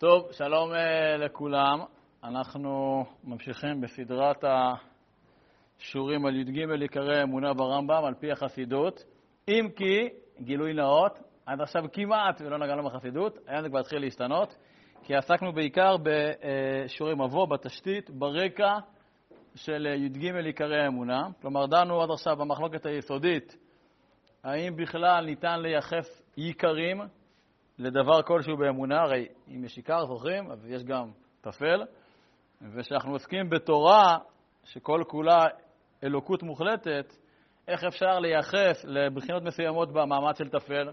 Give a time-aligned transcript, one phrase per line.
[0.00, 1.80] טוב, שלום אה, לכולם.
[2.24, 4.44] אנחנו ממשיכים בסדרת
[5.78, 9.04] השיעורים על י"ג עיקרי אמונה ברמב"ם על פי החסידות,
[9.48, 10.08] אם כי,
[10.40, 14.56] גילוי נאות, עד עכשיו כמעט ולא נגענו בחסידות, היום זה כבר התחיל להשתנות,
[15.02, 18.78] כי עסקנו בעיקר בשיעורי מבוא, בתשתית, ברקע
[19.54, 21.28] של י"ג עיקרי האמונה.
[21.42, 23.56] כלומר, דנו עד עכשיו במחלוקת היסודית,
[24.44, 27.00] האם בכלל ניתן לייחס עיקרים
[27.80, 31.82] לדבר כלשהו באמונה, הרי אם יש עיקר, זוכרים, אז יש גם טפל,
[32.62, 34.18] וכשאנחנו עוסקים בתורה,
[34.64, 35.46] שכל כולה
[36.04, 37.16] אלוקות מוחלטת,
[37.68, 40.90] איך אפשר לייחס לבחינות מסוימות במעמד של טפל?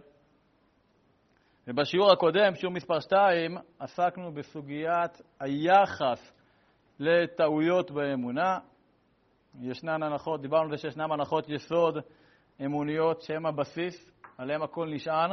[1.68, 6.34] ובשיעור הקודם, שיעור מספר 2, עסקנו בסוגיית היחס
[7.00, 8.58] לטעויות באמונה.
[9.62, 11.98] ישנן הנחות, דיברנו על זה שישנן הנחות יסוד
[12.66, 15.32] אמוניות שהן הבסיס, עליהן הכל נשען,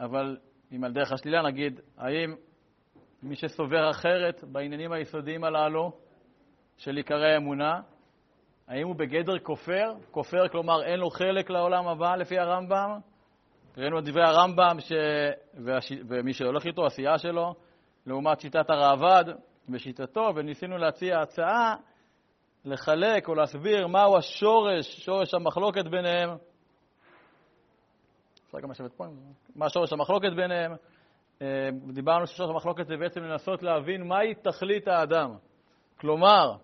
[0.00, 0.36] אבל
[0.72, 2.34] אם על דרך השלילה נגיד, האם
[3.22, 5.92] מי שסובר אחרת בעניינים היסודיים הללו
[6.76, 7.80] של עיקרי האמונה,
[8.68, 9.92] האם הוא בגדר כופר?
[10.10, 12.98] כופר, כלומר אין לו חלק לעולם הבא לפי הרמב"ם?
[13.78, 14.92] ראינו את דברי הרמב"ם ש...
[15.64, 15.92] והש...
[16.08, 17.54] ומי שהולך איתו, עשייה שלו,
[18.06, 19.24] לעומת שיטת הראב"ד
[19.68, 21.74] ושיטתו, וניסינו להציע הצעה
[22.64, 26.30] לחלק או להסביר מהו השורש, שורש המחלוקת ביניהם.
[28.50, 29.04] אפשר גם לשבת פה,
[29.56, 30.72] מה שורש המחלוקת ביניהם.
[31.42, 35.34] אה, דיברנו ששורש המחלוקת זה בעצם לנסות להבין מהי תכלית האדם.
[36.00, 36.56] כלומר,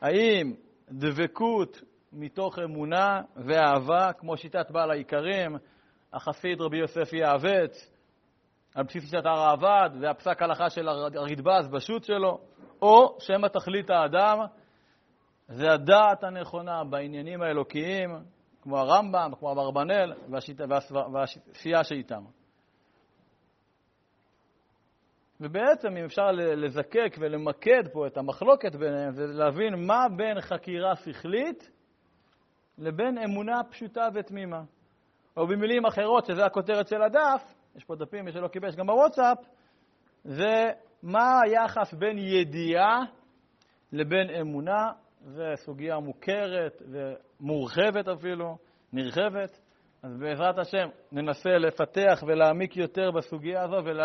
[0.00, 0.54] האם
[0.90, 1.80] דבקות
[2.12, 5.56] מתוך אמונה ואהבה, כמו שיטת בעל העיקרים,
[6.12, 7.92] החסיד רבי יוסף יעווץ,
[8.74, 12.38] על בסיס שיטת הראב"ד והפסק הלכה של הרדב"ז בשו"ת שלו,
[12.82, 14.38] או שמא תכלית האדם
[15.48, 18.10] זה הדעת הנכונה בעניינים האלוקיים,
[18.62, 20.12] כמו הרמב"ם, כמו אברבנאל
[21.12, 22.24] והשיאה שאיתם.
[25.40, 31.70] ובעצם, אם אפשר לזקק ולמקד פה את המחלוקת ביניהם, זה להבין מה בין חקירה שכלית
[32.78, 34.62] לבין אמונה פשוטה ותמימה.
[35.36, 39.38] או במילים אחרות, שזה הכותרת של הדף, יש פה דפים, מי שלא קיבל, גם בוואטסאפ,
[40.24, 40.70] זה
[41.02, 43.00] מה היחס בין ידיעה
[43.92, 48.58] לבין אמונה, זו סוגיה מוכרת ומורחבת אפילו,
[48.92, 49.60] נרחבת.
[50.02, 54.00] אז בעזרת השם ננסה לפתח ולהעמיק יותר בסוגיה הזו, ול...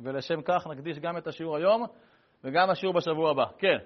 [0.00, 1.86] ולשם כך נקדיש גם את השיעור היום
[2.44, 3.44] וגם השיעור בשבוע הבא.
[3.58, 3.78] כן.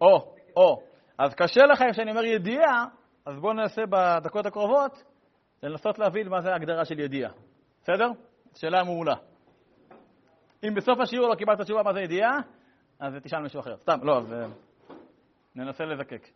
[0.00, 0.82] או, או.
[1.18, 2.84] אז קשה לכם כשאני אומר ידיעה,
[3.26, 5.09] אז בואו ננסה בדקות הקרובות
[5.62, 7.30] לנסות להבין מה זה ההגדרה של ידיעה.
[7.82, 8.10] בסדר?
[8.54, 9.14] שאלה מעולה.
[10.64, 12.38] אם בסוף השיעור לא קיבלת תשובה מה זה ידיעה,
[13.00, 13.76] אז תשאל מישהו אחר.
[13.76, 14.34] סתם, לא, אז
[15.54, 16.28] ננסה לזקק.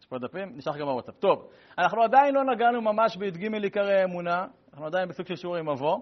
[0.00, 1.14] יש פה דפים, נשאר גם בוואטסאפ.
[1.14, 6.00] טוב, אנחנו עדיין לא נגענו ממש בי"ג עיקרי האמונה, אנחנו עדיין בסוג של שיעורי מבוא,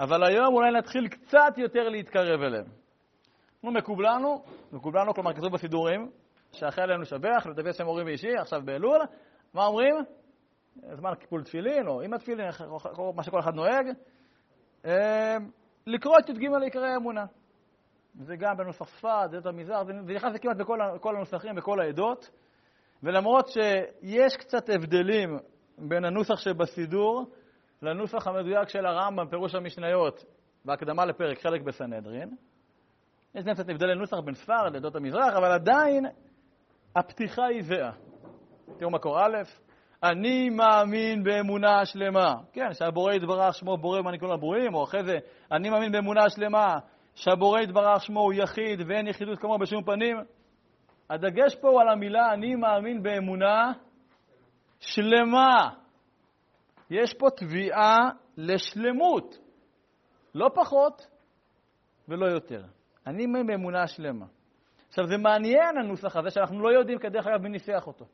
[0.00, 2.64] אבל היום אולי נתחיל קצת יותר להתקרב אליהם.
[3.62, 6.10] נו, מקובלנו, מקובלנו, כלומר כתוב בסידורים,
[6.52, 9.00] שאחרי עלינו לשבח, לדבר שם הורים ואישי, עכשיו באלול,
[9.54, 9.94] מה אומרים?
[10.94, 12.46] זמן קיפול תפילין, או עם התפילין,
[13.14, 13.86] מה שכל אחד נוהג,
[14.84, 15.36] אה,
[15.86, 17.24] לקרוא את י"ג עיקרי האמונה.
[18.14, 22.30] זה גם בנוסח שפת, זה המזרח, זה נכנס כמעט בכל הנוסחים, בכל העדות,
[23.02, 25.38] ולמרות שיש קצת הבדלים
[25.78, 27.30] בין הנוסח שבסידור
[27.82, 30.24] לנוסח המדויק של הרמב"ם, פירוש המשניות,
[30.64, 32.36] בהקדמה לפרק חלק בסנהדרין,
[33.34, 36.06] יש גם קצת הבדל לנוסח בין ספרד לעדות המזרח, אבל עדיין
[36.96, 37.92] הפתיחה היא זהה.
[38.78, 39.36] תראו מקור א',
[40.02, 42.34] אני מאמין באמונה שלמה.
[42.52, 45.18] כן, שהבורא יתברך שמו בורא ומעניק לברואים, או אחרי זה,
[45.52, 46.78] אני מאמין באמונה שלמה,
[47.14, 50.16] שהבורא יתברך שמו הוא יחיד ואין יחידות כמוהו בשום פנים.
[51.10, 53.72] הדגש פה הוא על המילה אני מאמין באמונה
[54.80, 55.70] שלמה.
[56.90, 57.96] יש פה תביעה
[58.36, 59.38] לשלמות,
[60.34, 61.06] לא פחות
[62.08, 62.62] ולא יותר.
[63.06, 64.26] אני מאמין באמונה שלמה.
[64.88, 68.04] עכשיו, זה מעניין הנוסח הזה, שאנחנו לא יודעים, כדרך אגב, מי ניסח אותו.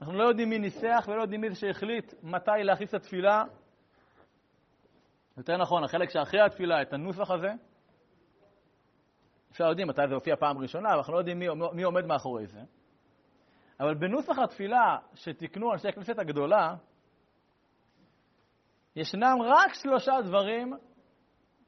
[0.00, 3.44] אנחנו לא יודעים מי ניסח ולא יודעים מי שהחליט מתי להכניס את התפילה.
[5.36, 7.48] יותר נכון, החלק שאחרי התפילה, את הנוסח הזה,
[9.50, 12.46] אפשר יודעים מתי זה הופיע פעם ראשונה, אבל אנחנו לא יודעים מי, מי עומד מאחורי
[12.46, 12.60] זה.
[13.80, 16.74] אבל בנוסח התפילה שתיקנו אנשי הכנסת הגדולה,
[18.96, 20.74] ישנם רק שלושה דברים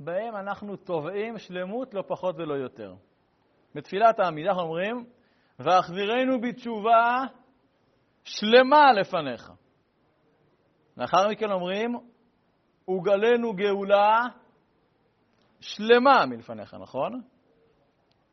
[0.00, 2.94] בהם אנחנו תובעים שלמות לא פחות ולא יותר.
[3.74, 5.04] בתפילת העמידה אנחנו אומרים,
[5.58, 7.22] והחזירנו בתשובה
[8.24, 9.52] שלמה לפניך.
[10.96, 11.94] לאחר מכן אומרים,
[12.88, 14.20] וגלנו גאולה
[15.60, 17.20] שלמה מלפניך, נכון?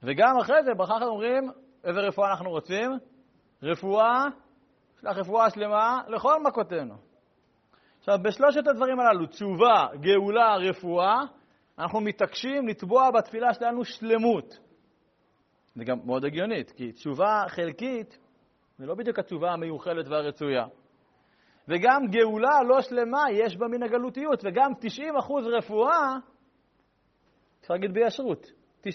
[0.04, 1.52] וגם אחרי זה, ברכה אחת אומרים,
[1.84, 2.92] איזה רפואה אנחנו רוצים?
[3.64, 4.26] רפואה
[5.02, 6.96] שלח רפואה שלמה לכל מכותינו.
[8.00, 11.22] עכשיו, בשלושת הדברים הללו, תשובה, גאולה, רפואה,
[11.80, 14.58] אנחנו מתעקשים לתבוע בתפילה שלנו שלמות.
[15.76, 18.18] זה גם מאוד הגיונית, כי תשובה חלקית
[18.78, 20.66] זה לא בדיוק התשובה המיוחלת והרצויה.
[21.68, 26.16] וגם גאולה לא שלמה יש בה מן הגלותיות, וגם 90% רפואה,
[27.62, 28.46] אפשר להגיד בישרות,
[28.84, 28.90] 90%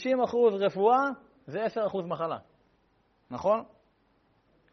[0.53, 1.09] רפואה
[1.47, 2.39] זה 10% מחלה,
[3.31, 3.65] נכון?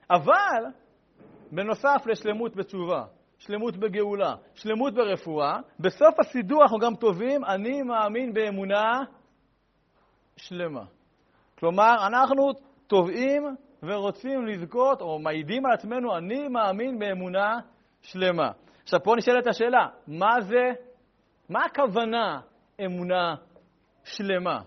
[0.10, 0.64] אבל
[1.52, 3.06] בנוסף לשלמות בתשובה,
[3.38, 9.04] שלמות בגאולה, שלמות ברפואה, בסוף הסידור אנחנו גם תובעים, אני מאמין באמונה
[10.38, 10.84] שלמה.
[11.60, 12.52] כלומר, אנחנו
[12.88, 17.60] תובעים ורוצים לזכות, או מעידים על עצמנו, אני מאמין באמונה
[18.02, 18.52] שלמה.
[18.84, 20.72] עכשיו, פה נשאלת השאלה, מה זה,
[21.50, 22.40] מה הכוונה
[22.86, 23.36] אמונה
[24.04, 24.60] שלמה?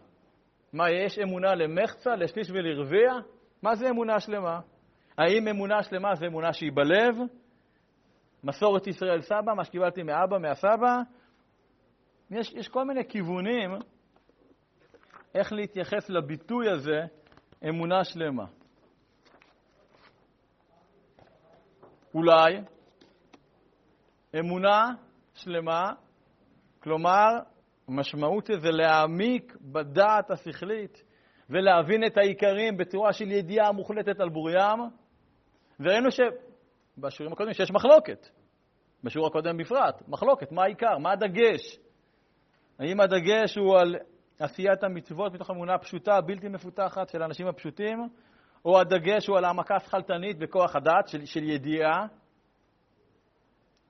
[0.73, 3.13] מה, יש אמונה למחצה, לשליש ולרביע?
[3.63, 4.61] מה זה אמונה שלמה?
[5.19, 7.17] האם אמונה שלמה זה אמונה שהיא בלב?
[8.45, 10.99] מסורת ישראל סבא, מה שקיבלתי מאבא, מהסבא?
[12.31, 13.71] יש, יש כל מיני כיוונים
[15.35, 17.01] איך להתייחס לביטוי הזה,
[17.69, 18.45] אמונה שלמה.
[22.15, 22.61] אולי
[24.39, 24.85] אמונה
[25.35, 25.93] שלמה,
[26.83, 27.29] כלומר,
[27.89, 31.05] המשמעות זה להעמיק בדעת השכלית
[31.51, 34.79] ולהבין את העיקרים בצורה של ידיעה מוחלטת על בוריים.
[35.81, 38.27] וראינו שבשיעורים הקודמים שיש מחלוקת,
[39.05, 41.79] בשיעור הקודם בפרט, מחלוקת, מה העיקר, מה הדגש?
[42.79, 43.97] האם הדגש הוא על
[44.41, 48.09] עשיית המצוות מתוך אמונה פשוטה, בלתי מפותחת של האנשים הפשוטים,
[48.65, 52.07] או הדגש הוא על העמקה שכלתנית בכוח הדעת של, של ידיעה?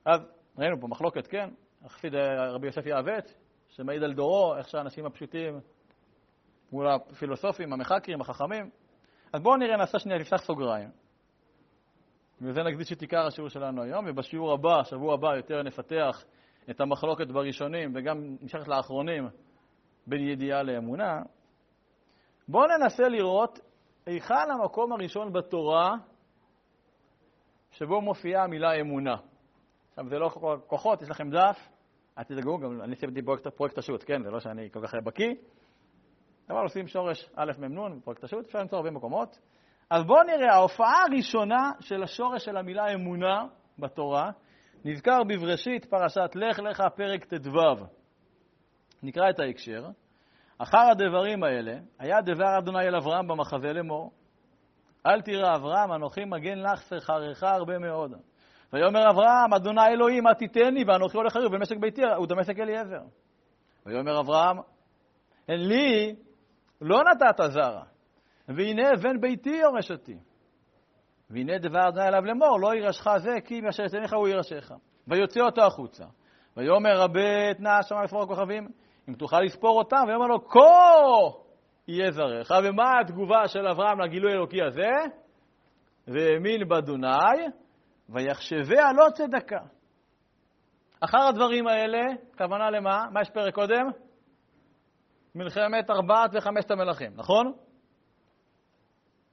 [0.05, 0.21] אז
[0.57, 1.49] ראינו פה מחלוקת, כן?
[1.85, 2.15] החסיד
[2.55, 3.33] רבי יוסף יעוות,
[3.69, 5.59] שמעיד על דורו, איך שהאנשים הפשוטים
[6.71, 8.69] מול הפילוסופים, המחקרים, החכמים.
[9.33, 10.89] אז בואו נראה, נעשה שנייה, נפתח סוגריים.
[12.41, 16.23] וזה נקדיש את עיקר השיעור שלנו היום, ובשיעור הבא, שבוע הבא, יותר נפתח
[16.69, 19.29] את המחלוקת בראשונים, וגם נמשכת לאחרונים,
[20.07, 21.21] בין ידיעה לאמונה.
[22.47, 23.59] בואו ננסה לראות
[24.05, 25.95] היכן המקום הראשון בתורה
[27.71, 29.15] שבו מופיעה המילה אמונה.
[29.89, 30.29] עכשיו, זה לא
[30.67, 31.69] כוחות, יש לכם דף,
[32.17, 34.23] אל תדאגו, גם אני סיימתי פרויקט, פרויקט השו"ת, כן?
[34.23, 35.33] זה לא שאני כל כך בקיא.
[36.49, 39.39] אבל עושים שורש א' מ' נ' בפרויקט השו"ת, אפשר למצוא הרבה מקומות.
[39.89, 43.45] אז בואו נראה, ההופעה הראשונה של השורש של המילה אמונה
[43.79, 44.31] בתורה
[44.85, 47.85] נזכר בבראשית פרשת לך לך פרק ט"ו.
[49.03, 49.89] נקרא את ההקשר.
[50.63, 54.11] אחר הדברים האלה, היה דבר אדוני אל אברהם במחזה לאמור.
[55.05, 58.13] אל תירא אברהם, אנוכי מגן לך שכרך הרבה מאוד.
[58.73, 63.01] ויאמר אברהם, אדוני אלוהים, מה תיתני, ואנוכי הולך הריב במשק ביתי, הוא דמשק אליעזר.
[63.85, 64.57] ויאמר אברהם,
[65.47, 66.15] אין לי
[66.81, 67.83] לא נתת זרע,
[68.47, 70.17] והנה בן ביתי יורש אותי.
[71.29, 74.71] והנה דבר אדוני אליו לאמור, לא ירשך זה, כי מאשר יתניך הוא ירשך.
[75.07, 76.05] ויוצא אותו החוצה.
[76.57, 78.67] ויאמר רבי נא השמיים לספור הכוכבים,
[79.11, 80.59] אם תוכל לספור אותם, ויאמר לו, כה
[81.87, 82.51] יהיה זרעך.
[82.63, 84.91] ומה התגובה של אברהם לגילוי האלוקי הזה?
[86.07, 87.47] והאמין באדוני,
[88.09, 89.59] ויחשביה לא צדקה.
[90.99, 91.99] אחר הדברים האלה,
[92.37, 93.05] כוונה למה?
[93.11, 93.89] מה יש פרק קודם?
[95.35, 97.53] מלחמת ארבעת וחמשת המלכים, נכון?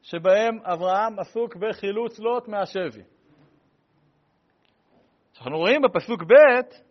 [0.02, 3.02] שבהם אברהם עסוק בחילוץ לוט מהשבי.
[5.38, 6.88] אנחנו רואים בפסוק ב'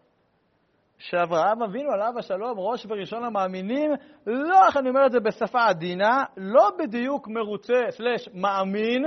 [0.97, 3.91] שאברהם אבינו עליו השלום, ראש וראשון המאמינים,
[4.27, 9.05] לא, איך אני אומר את זה בשפה עדינה, לא בדיוק מרוצה סלש מאמין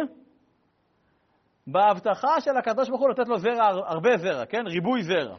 [1.66, 4.66] בהבטחה של הקדוש ברוך הוא לתת לו זרע, הרבה זרע, כן?
[4.66, 5.36] ריבוי זרע,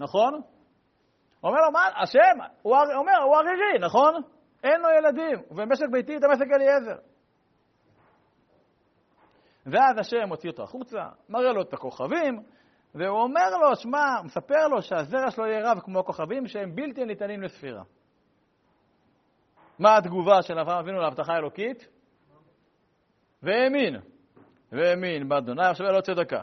[0.00, 0.40] נכון?
[1.44, 4.22] אומר לו, מה, השם, הוא אומר, הוא ערירי, נכון?
[4.64, 7.00] אין לו ילדים, ובמשק ביתי את המשק אליעזר.
[9.66, 12.42] ואז השם מוציא אותו החוצה, מראה לו את הכוכבים,
[12.98, 17.42] והוא אומר לו, שמע, מספר לו שהזרע שלו יהיה רב כמו הכוכבים שהם בלתי ניתנים
[17.42, 17.82] לספירה.
[19.78, 21.88] מה התגובה של אברהם אבינו להבטחה האלוקית?
[23.42, 23.96] והאמין.
[24.72, 26.42] והאמין באדוני, עכשיו לא צדקה.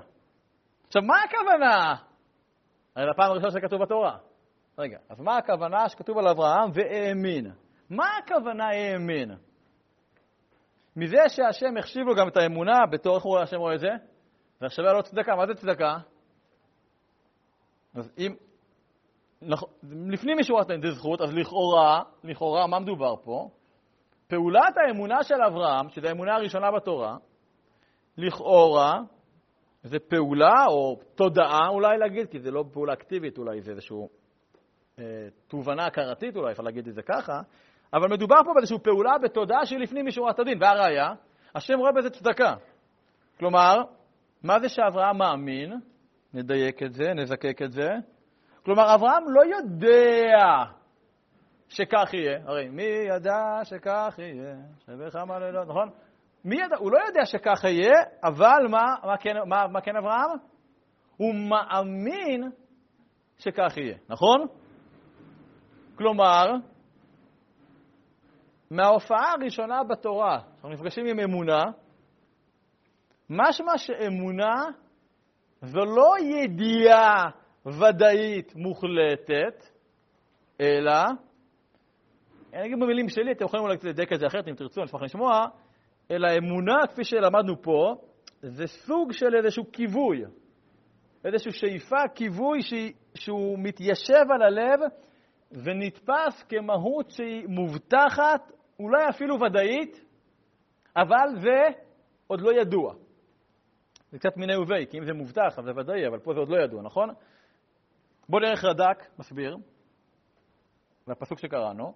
[0.87, 1.95] עכשיו, מה הכוונה?
[2.95, 4.17] הרי לפעם הראשונה שזה כתוב בתורה.
[4.77, 7.51] רגע, אז מה הכוונה שכתוב על אברהם והאמין?
[7.89, 9.31] מה הכוונה האמין?
[10.95, 13.91] מזה שהשם החשיב לו גם את האמונה, בתור איך הוא השם רואה את זה?
[14.61, 15.35] ועכשיו לא צדקה.
[15.35, 15.97] מה זה צדקה?
[17.95, 18.35] אז אם...
[20.11, 23.49] לפנים משורת הדין זה זכות, אז לכאורה, לכאורה, מה מדובר פה?
[24.27, 27.17] פעולת האמונה של אברהם, שזו האמונה הראשונה בתורה,
[28.17, 28.99] לכאורה,
[29.83, 33.97] זה פעולה או תודעה אולי להגיד, כי זה לא פעולה אקטיבית אולי, זה איזושהי
[34.99, 35.03] אה,
[35.47, 37.41] תובנה הכרתית אולי, אפשר להגיד את זה ככה,
[37.93, 41.13] אבל מדובר פה באיזושהי פעולה בתודעה שהיא לפנים משורת הדין, והראיה,
[41.55, 42.55] השם רואה בזה צדקה.
[43.39, 43.81] כלומר,
[44.43, 45.73] מה זה שאברהם מאמין?
[46.35, 47.89] נדייק את זה, נזקק את זה.
[48.65, 50.63] כלומר, אברהם לא יודע
[51.69, 52.39] שכך יהיה.
[52.45, 54.55] הרי מי ידע שכך יהיה?
[54.79, 55.89] שבכמה לילות, נכון?
[56.45, 56.77] מי ידע?
[56.77, 60.37] הוא לא יודע שכך יהיה, אבל מה, מה, כן, מה, מה כן אברהם?
[61.17, 62.49] הוא מאמין
[63.37, 64.47] שכך יהיה, נכון?
[65.95, 66.45] כלומר,
[68.71, 71.63] מההופעה הראשונה בתורה, אנחנו נפגשים עם אמונה,
[73.29, 74.53] משמע שאמונה
[75.61, 77.23] זו לא ידיעה
[77.65, 79.65] ודאית מוחלטת,
[80.61, 80.91] אלא,
[82.53, 85.01] אני אגיד במילים שלי, אתם יכולים אולי לדייק את זה אחרת אם תרצו, אני אשמח
[85.01, 85.45] לשמוע,
[86.11, 87.95] אלא אמונה, כפי שלמדנו פה,
[88.41, 90.23] זה סוג של איזשהו כיווי,
[91.25, 92.59] איזושהי שאיפה, כיווי
[93.15, 94.79] שהוא מתיישב על הלב
[95.51, 100.05] ונתפס כמהות שהיא מובטחת, אולי אפילו ודאית,
[100.97, 101.79] אבל זה
[102.27, 102.93] עוד לא ידוע.
[104.15, 106.49] זה קצת מיני ובי, כי אם זה מובטח, אז זה ודאי, אבל פה זה עוד
[106.49, 107.09] לא ידוע, נכון?
[108.29, 109.57] בואו נראה איך רד"ק מסביר,
[111.07, 111.93] והפסוק שקראנו,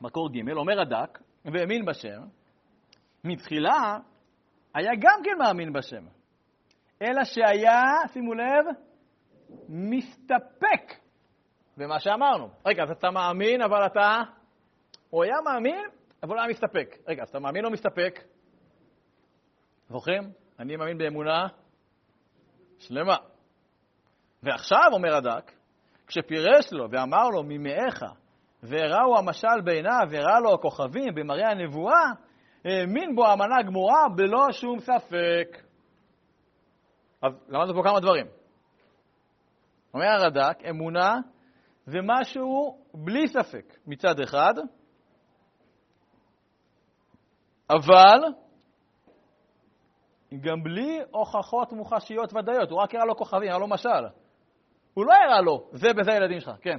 [0.00, 2.22] מקור ג', אומר רד"ק, והאמין בשם,
[3.24, 3.98] מתחילה
[4.74, 6.04] היה גם כן מאמין בשם,
[7.02, 8.64] אלא שהיה, שימו לב,
[9.68, 10.92] מסתפק
[11.76, 12.50] במה שאמרנו.
[12.66, 14.22] רגע, אז אתה מאמין, אבל אתה...
[15.10, 15.84] הוא היה מאמין,
[16.22, 16.96] אבל הוא היה מסתפק.
[17.08, 18.35] רגע, אז אתה מאמין או מסתפק?
[19.88, 20.32] זוכרים?
[20.58, 21.46] אני מאמין באמונה
[22.78, 23.16] שלמה.
[24.42, 25.52] ועכשיו, אומר הדק,
[26.06, 28.04] כשפירש לו ואמר לו, ממאיך,
[28.62, 32.12] והראו המשל בעיניו, והראה לו הכוכבים במראה הנבואה,
[32.64, 35.62] האמין בו האמנה גמורה בלא שום ספק.
[37.22, 38.26] אז למדנו פה כמה דברים.
[39.94, 41.14] אומר הרד"ק, אמונה
[41.86, 44.54] זה משהו בלי ספק מצד אחד,
[47.70, 48.20] אבל
[50.40, 54.06] גם בלי הוכחות מוחשיות ודאיות, הוא רק הראה לו כוכבים, הראה לו משל.
[54.94, 56.76] הוא לא הראה לו, זה בזה הילדים שלך, כן.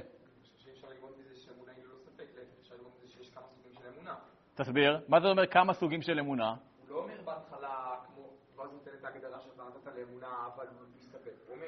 [4.58, 6.48] תסביר, מה זה אומר כמה סוגים של אמונה?
[6.50, 8.22] הוא לא אומר בהתחלה, כמו,
[8.56, 11.30] ואז נותן את ההגדרה שאתה נתת לאמונה, אבל הוא מסתפק.
[11.46, 11.66] הוא אומר,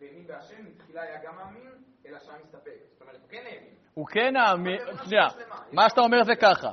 [0.00, 1.72] והאמין בהשם, מתחילה היה גם מאמין,
[2.06, 2.78] אלא שהיה מסתפק.
[2.92, 3.74] זאת אומרת, הוא כן האמין.
[3.94, 5.28] הוא כן האמין, שנייה,
[5.72, 6.70] מה שאתה אומר זה ככה,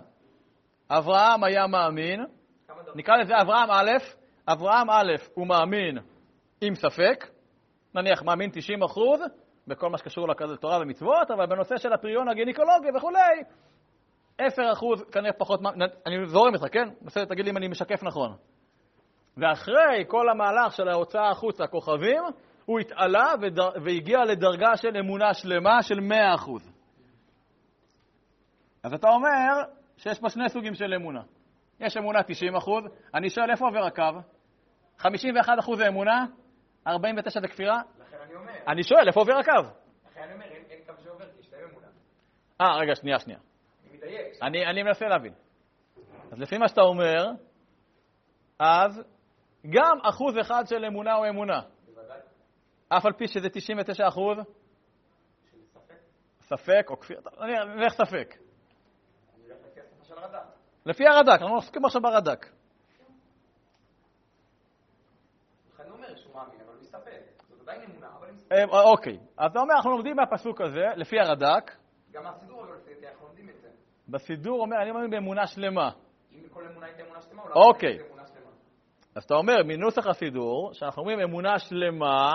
[0.90, 2.26] אברהם היה מאמין,
[2.96, 3.92] נקרא לזה אברהם א',
[4.48, 5.98] אברהם א', הוא מאמין
[6.62, 7.28] עם ספק,
[7.96, 9.20] נניח מאמין 90 אחוז
[9.68, 13.44] בכל מה שקשור לתורה ומצוות, אבל בנושא של הפריון הגינקולוגי וכולי,
[14.38, 15.60] 10 אחוז כנראה פחות,
[16.06, 16.90] אני זורם איתך, כן?
[17.02, 18.36] בסדר, תגיד לי אם אני משקף נכון.
[19.38, 22.24] ואחרי כל המהלך של ההוצאה החוצה, הכוכבים,
[22.66, 23.34] הוא התעלה
[23.84, 26.72] והגיע לדרגה של אמונה שלמה של 100 אחוז.
[28.84, 29.64] אז אתה אומר
[29.98, 31.22] שיש פה שני סוגים של אמונה.
[31.80, 34.20] יש אמונה 90 אחוז, אני שואל איפה עובר הקו?
[34.98, 36.26] 51 אחוז זה אמונה,
[36.88, 37.82] 49 זה כפירה?
[38.00, 38.54] לכן אני אומר.
[38.68, 39.52] אני שואל איפה עובר הקו?
[40.12, 41.88] לכן אני אומר, אין קו שעובר, כי שתי אמונה.
[42.62, 43.40] אה, רגע, שנייה, שנייה.
[43.40, 44.44] אני מדייק.
[44.44, 45.34] אני, אני מנסה להבין.
[46.32, 47.26] אז לפי מה שאתה אומר,
[48.60, 49.04] אז
[49.70, 51.62] גם אחוז אחד של אמונה הוא אמונה.
[51.86, 52.20] בוודאי.
[52.90, 54.38] אף על פי שזה 99 אחוז?
[55.74, 55.96] ספק.
[56.42, 58.36] ספק או כפירה, אני אלך ספק.
[59.36, 60.55] אני הולך לפי השפה של רד"ק.
[60.86, 62.46] לפי הרד"ק, אנחנו עוסקים עכשיו ברד"ק.
[68.52, 71.72] אה, אוקיי, אז אתה אומר, אנחנו לומדים מהפסוק הזה, לפי הרד"ק,
[72.12, 73.68] גם לפי דעתי אנחנו לומדים את זה.
[74.10, 75.92] בסידור אומר, אני מאמין באמונה שלמה.
[76.32, 78.00] אם כל אמונה הייתה אמונה שלמה, אוקיי.
[78.08, 78.50] אמונה שלמה.
[79.16, 82.32] אז אתה אומר, מנוסח הסידור, שאנחנו אומרים אמונה שלמה,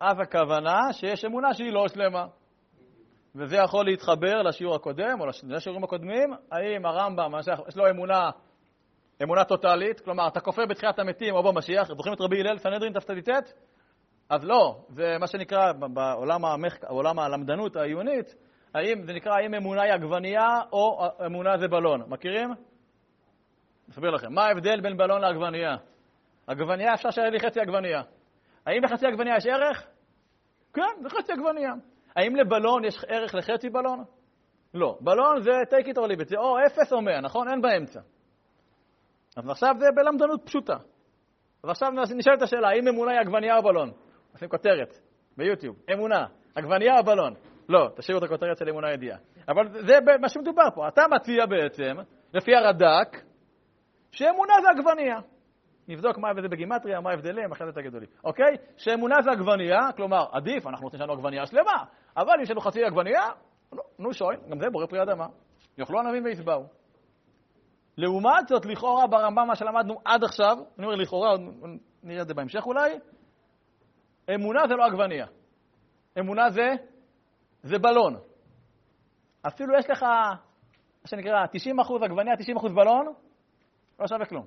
[0.00, 2.26] אז הכוונה שיש אמונה שהיא לא שלמה.
[3.34, 7.32] וזה יכול להתחבר לשיעור הקודם, או לשני השיעורים הקודמים, האם הרמב"ם,
[7.68, 8.30] יש לו אמונה,
[9.22, 13.52] אמונה טוטאלית, כלומר, אתה כופר בתחיית המתים או במשיח, זוכרים את רבי הלל, סנהדרין ת"ט?
[14.28, 16.84] אז לא, זה מה שנקרא בעולם, המחק...
[16.84, 18.34] בעולם הלמדנות העיונית,
[18.74, 22.02] האם זה נקרא, האם אמונה היא עגבנייה או אמונה זה בלון.
[22.08, 22.50] מכירים?
[23.90, 24.32] אסביר לכם.
[24.32, 25.76] מה ההבדל בין בלון לעגבנייה?
[26.46, 28.02] עגבנייה, אפשר שיהיה לי חצי עגבנייה.
[28.66, 29.86] האם לחצי עגבנייה יש ערך?
[30.74, 31.72] כן, זה חצי עגבנייה.
[32.16, 34.04] האם לבלון יש ערך לחצי בלון?
[34.74, 34.98] לא.
[35.00, 37.48] בלון זה take it or leave it, זה או אפס או מאה, נכון?
[37.48, 38.00] אין באמצע.
[39.36, 40.76] אז עכשיו זה בלמדנות פשוטה.
[41.64, 43.90] אז עכשיו נשאלת השאלה, האם אמונה היא עגבנייה או בלון?
[44.32, 44.98] עושים כותרת
[45.36, 47.34] ביוטיוב, אמונה, עגבנייה או בלון?
[47.68, 49.18] לא, תשאירו את הכותרת של אמונה ידיעה.
[49.48, 50.88] אבל זה מה שמדובר פה.
[50.88, 51.96] אתה מציע בעצם,
[52.34, 53.16] לפי הרד"ק,
[54.12, 55.18] שאמונה זה עגבנייה.
[55.88, 58.06] נבדוק מה זה בגימטריה, מה ההבדלים, אחרי זה תגידו לי.
[58.24, 58.56] אוקיי?
[58.76, 61.84] שאמונה זה עגבנייה, כלומר, עדיף, אנחנו רוצים לנו עגבנייה שלמה,
[62.16, 63.30] אבל אם יש לנו חצי עגבנייה,
[63.98, 65.26] נו שוין, גם זה בורא פרי אדמה.
[65.78, 66.66] יאכלו ענבים וישבעו.
[67.96, 71.34] לעומת זאת, לכאורה ברמב"ם, מה שלמדנו עד עכשיו, אני אומר לכאורה,
[72.02, 72.98] נראה את זה בהמשך אולי,
[74.34, 75.26] אמונה זה לא עגבנייה.
[76.18, 76.68] אמונה זה,
[77.62, 78.16] זה בלון.
[79.46, 83.14] אפילו יש לך, מה שנקרא, 90% עגבנייה, 90% בלון,
[84.00, 84.46] לא שווה כלום.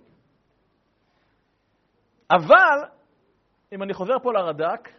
[2.31, 2.79] אבל,
[3.71, 4.89] אם אני חוזר פה לרד"ק,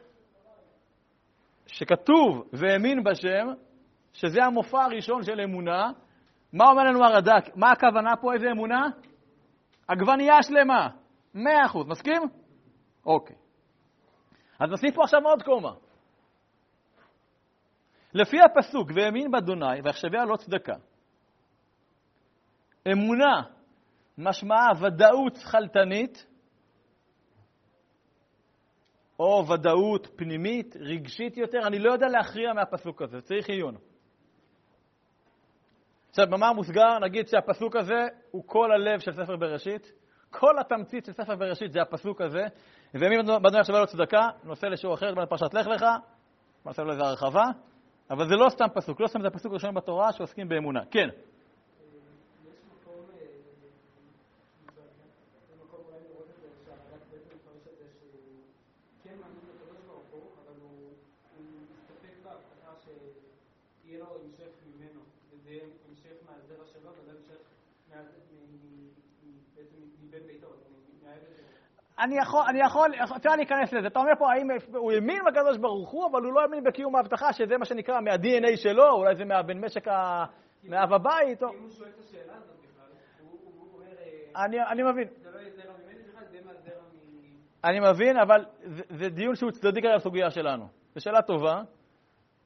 [1.66, 3.48] שכתוב והאמין בשם,
[4.12, 5.90] שזה המופע הראשון של אמונה,
[6.52, 7.56] מה אומר לנו הרד"ק?
[7.56, 8.86] מה הכוונה פה, איזה אמונה?
[9.88, 10.88] עגבנייה שלמה,
[11.34, 11.38] 100%,
[11.86, 12.22] מסכים?
[13.06, 13.36] אוקיי.
[14.58, 15.72] אז נוסיף פה עכשיו עוד קומה.
[18.14, 20.74] לפי הפסוק, והאמין באדוני ויחשביה לא צדקה,
[22.92, 23.42] אמונה
[24.18, 26.26] משמעה ודאות שכלתנית,
[29.20, 33.76] או ודאות פנימית, רגשית יותר, אני לא יודע להכריע מהפסוק הזה, צריך עיון.
[36.10, 39.92] עכשיו, במאמר מוסגר, נגיד שהפסוק הזה הוא כל הלב של ספר בראשית,
[40.30, 42.42] כל התמצית של ספר בראשית זה הפסוק הזה,
[42.94, 45.84] ומי בדומה עכשיו לו צדקה, נושא לשיעור אחר, בפרשת לך לך,
[46.66, 47.44] נעשה לו איזה הרחבה,
[48.10, 50.80] אבל זה לא סתם פסוק, לא סתם זה הפסוק הראשון בתורה שעוסקים באמונה.
[50.90, 51.08] כן.
[71.98, 73.86] אני יכול, אני יכול, אפשר להיכנס לזה.
[73.86, 77.32] אתה אומר פה, האם הוא האמין בקדוש ברוך הוא, אבל הוא לא האמין בקיום ההבטחה,
[77.32, 79.88] שזה מה שנקרא מה-DNA שלו, אולי זה מהבן משק,
[80.64, 81.42] מאב הבית.
[81.42, 82.90] אם הוא שואל את השאלה הזאת בכלל,
[83.20, 83.38] הוא
[83.74, 84.72] אומר...
[84.72, 85.08] אני מבין.
[85.22, 87.55] זה לא זרע ממני בכלל, זה מהזרע מ...
[87.66, 88.44] אני מבין, אבל
[88.90, 90.68] זה דיון שהוא צדדי כרגע בסוגיה שלנו.
[90.94, 91.54] זו שאלה טובה.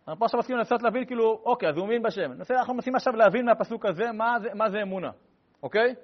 [0.08, 2.30] אנחנו פה עכשיו מסכימים לנסות להבין, כאילו, אוקיי, אז הוא האמין בשם.
[2.50, 5.10] אנחנו מנסים עכשיו להבין מהפסוק הזה מה זה, מה זה אמונה,
[5.62, 5.94] אוקיי?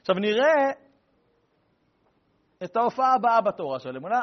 [0.00, 0.70] עכשיו נראה
[2.64, 4.20] את ההופעה הבאה בתורה של אמונה.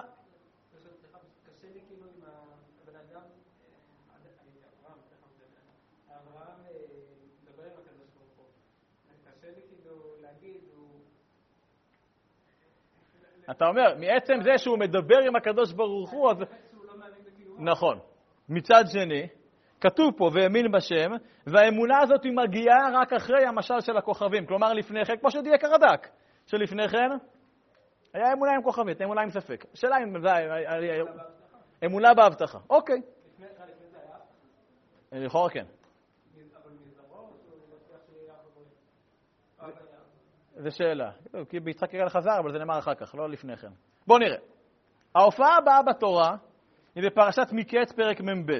[13.51, 16.37] אתה אומר, מעצם זה שהוא מדבר עם הקדוש ברוך הוא, אז...
[17.59, 17.99] נכון.
[18.49, 19.27] מצד שני,
[19.81, 21.11] כתוב פה, והאמין בשם,
[21.47, 24.45] והאמונה הזאת היא מגיעה רק אחרי המשל של הכוכבים.
[24.45, 26.07] כלומר, לפני כן, כמו שדייק הרד"ק,
[26.47, 27.09] שלפני כן
[28.13, 29.65] היה אמונה עם כוכבית, אמונה עם ספק.
[29.73, 31.03] השאלה אם זה היה...
[31.85, 32.59] אמונה בהבטחה.
[32.69, 33.01] אוקיי.
[35.11, 35.65] לכאורה כן.
[40.55, 41.11] זו שאלה.
[41.49, 43.71] כי ביצחק יגאל חזר, אבל זה נאמר אחר כך, לא לפני כן.
[44.07, 44.37] בואו נראה.
[45.15, 46.35] ההופעה הבאה בתורה
[46.95, 48.59] היא בפרשת מקץ, פרק מ"ב.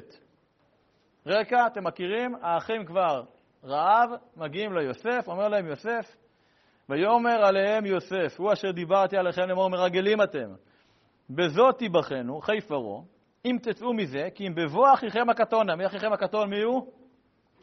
[1.28, 3.24] רקע, אתם מכירים, האחים כבר
[3.64, 6.18] רעב, מגיעים ליוסף, אומר להם יוסף,
[6.90, 10.54] ויאמר עליהם יוסף, הוא אשר דיברתי עליכם לאמור מרגלים אתם.
[11.30, 13.02] בזאת תיבחנו, חי פרעה,
[13.46, 16.92] אם תצאו מזה, כי אם בבוא אחיכם הקטון, מי אחיכם הקטון מי הוא?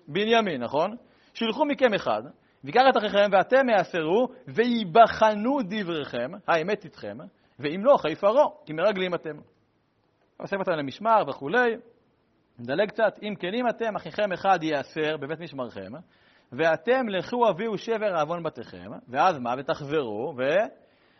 [0.08, 0.96] בנימין, נכון?
[1.34, 2.22] שילחו מכם אחד,
[2.64, 7.18] ויקח את אחיכם ואתם יאסרו, ויבחנו דבריכם, האמת איתכם,
[7.58, 9.36] ואם לא, חי פרעה, כי מרגלים אתם.
[10.40, 11.76] אוסף אותם למשמר וכולי,
[12.58, 15.92] נדלג קצת, אם כנים אתם, אחיכם אחד ייאסר בבית משמרכם,
[16.52, 19.54] ואתם לכו הביאו שבר עוון בתיכם, ואז מה?
[19.58, 20.42] ותחזרו, ו...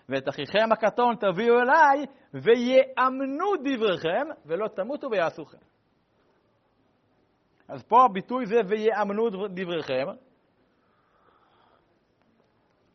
[0.09, 5.59] ואת אחיכם הקטון תביאו אליי, ויאמנו דבריכם, ולא תמותו ויעשוכם.
[7.69, 10.07] אז פה הביטוי זה ויאמנו דבריכם.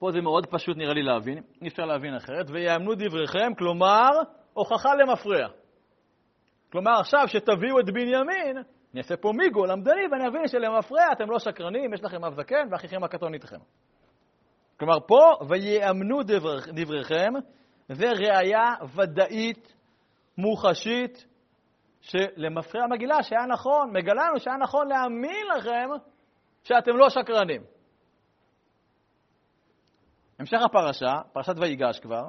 [0.03, 2.45] פה זה מאוד פשוט נראה לי להבין, אי אפשר להבין אחרת.
[2.49, 4.09] ויאמנו דבריכם, כלומר,
[4.53, 5.47] הוכחה למפרע.
[6.71, 11.39] כלומר, עכשיו שתביאו את בנימין, אני אעשה פה מיגו למדני ואני אבין שלמפרע אתם לא
[11.39, 13.57] שקרנים, יש לכם אב זקן ואחיכם הקטון איתכם.
[14.79, 17.33] כלומר, פה, ויאמנו דבר, דבריכם,
[17.89, 19.73] זה ראייה ודאית,
[20.37, 21.27] מוחשית,
[22.01, 25.89] שלמפרע מגילה שהיה נכון, מגלה לנו שהיה נכון להאמין לכם
[26.63, 27.72] שאתם לא שקרנים.
[30.43, 32.23] המשך הפרשה, פרשת ויגש כבר,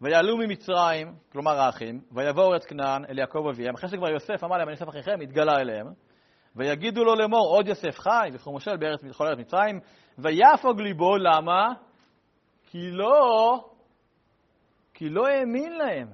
[0.00, 4.68] ויעלו ממצרים, כלומר האחים, ויבואו ארץ כנען אל יעקב אביהם, אחרי שכבר יוסף אמר להם,
[4.68, 5.86] אני יוסף אחיכם, התגלה אליהם,
[6.56, 9.80] ויגידו לו לאמור, עוד יוסף חי, זכרו משה בארץ בכל ארץ מצרים,
[10.18, 11.72] ויפוג ליבו, למה?
[12.62, 13.64] כי לא,
[14.94, 16.08] כי לא האמין להם.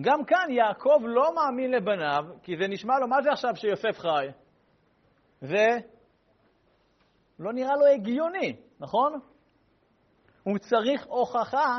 [0.00, 4.26] גם כאן יעקב לא מאמין לבניו, כי זה נשמע לו, מה זה עכשיו שיוסף חי?
[5.40, 5.66] זה
[7.38, 9.20] לא נראה לו הגיוני, נכון?
[10.42, 11.78] הוא צריך הוכחה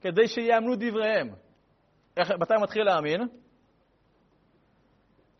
[0.00, 1.34] כדי שיאמנו דבריהם.
[2.16, 3.28] איך, מתי הוא מתחיל להאמין?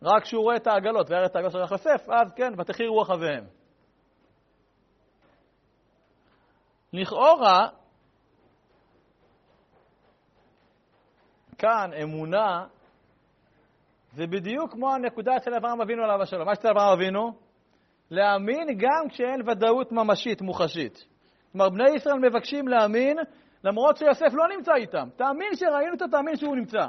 [0.01, 3.45] רק כשהוא רואה את העגלות, וירא את העגלות של יוסף, אז כן, ותחי רוח אביהם.
[6.93, 7.67] לכאורה,
[11.57, 12.65] כאן אמונה
[14.13, 16.45] זה בדיוק כמו הנקודה אצל אברהם אבינו עליו השלום.
[16.45, 17.44] מה אצל אברהם אבינו?
[18.11, 21.05] להאמין גם כשאין ודאות ממשית, מוחשית.
[21.51, 23.17] כלומר, בני ישראל מבקשים להאמין
[23.63, 25.07] למרות שיוסף לא נמצא איתם.
[25.15, 26.87] תאמין שראינו אותו, תאמין שהוא נמצא.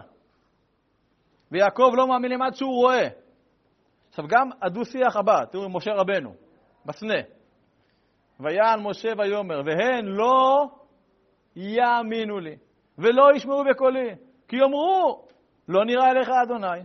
[1.52, 3.09] ויעקב לא מאמין עד שהוא רואה.
[4.09, 6.35] עכשיו, גם הדו-שיח הבא, תראו, משה רבנו,
[6.87, 7.20] בסנה.
[8.40, 10.66] ויען משה ויאמר, והן לא
[11.57, 12.57] יאמינו לי,
[12.98, 14.14] ולא ישמעו בקולי,
[14.48, 15.29] כי יאמרו,
[15.68, 16.81] לא נראה אליך אדוני.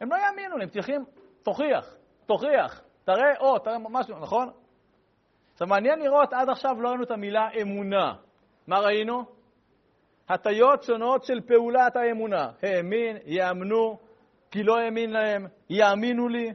[0.00, 1.04] הם לא יאמינו לי, הם צריכים,
[1.42, 1.97] תוכיח,
[2.28, 4.50] תוכיח, תראה, או, תראה משהו, נכון?
[5.52, 8.14] עכשיו, מעניין לראות, עד עכשיו לא ראינו את המילה אמונה.
[8.66, 9.24] מה ראינו?
[10.28, 12.50] הטיות שונות של פעולת האמונה.
[12.62, 13.98] האמין, יאמנו,
[14.50, 16.52] כי לא האמין להם, יאמינו לי.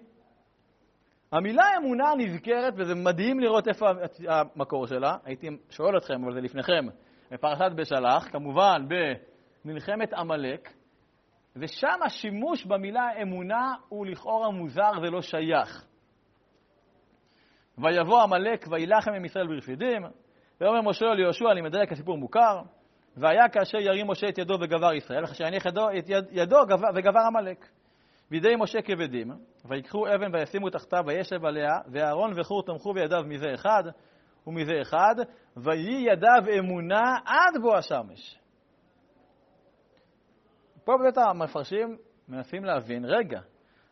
[1.32, 3.86] המילה אמונה נזכרת, וזה מדהים לראות איפה
[4.28, 5.18] המקור שלה.
[5.26, 6.86] הייתי שואל אתכם, אבל זה לפניכם,
[7.32, 8.86] בפרשת בשלח, כמובן
[9.66, 10.70] במלחמת עמלק,
[11.56, 15.86] ושם השימוש במילה אמונה הוא לכאורה מוזר ולא שייך.
[17.78, 20.02] ויבוא עמלק וילחם עם ישראל ברפידים,
[20.62, 22.62] ויאמר משה אל יהושע, אני מדייק, הסיפור מוכר,
[23.18, 26.58] והיה כאשר ירים משה את ידו וגבר ישראל, אחרי שיניח ידו, את יד, ידו
[26.96, 27.66] וגבר עמלק.
[28.32, 29.32] בידי משה כבדים,
[29.66, 33.84] ויקחו אבן וישימו תחתיו וישב עליה, ואהרון וחור תמכו בידיו מזה אחד
[34.48, 35.16] ומזה אחד,
[35.58, 38.40] ויהי ידיו אמונה עד בוא השמש.
[40.84, 43.42] פה באמת המפרשים מנסים להבין, רגע,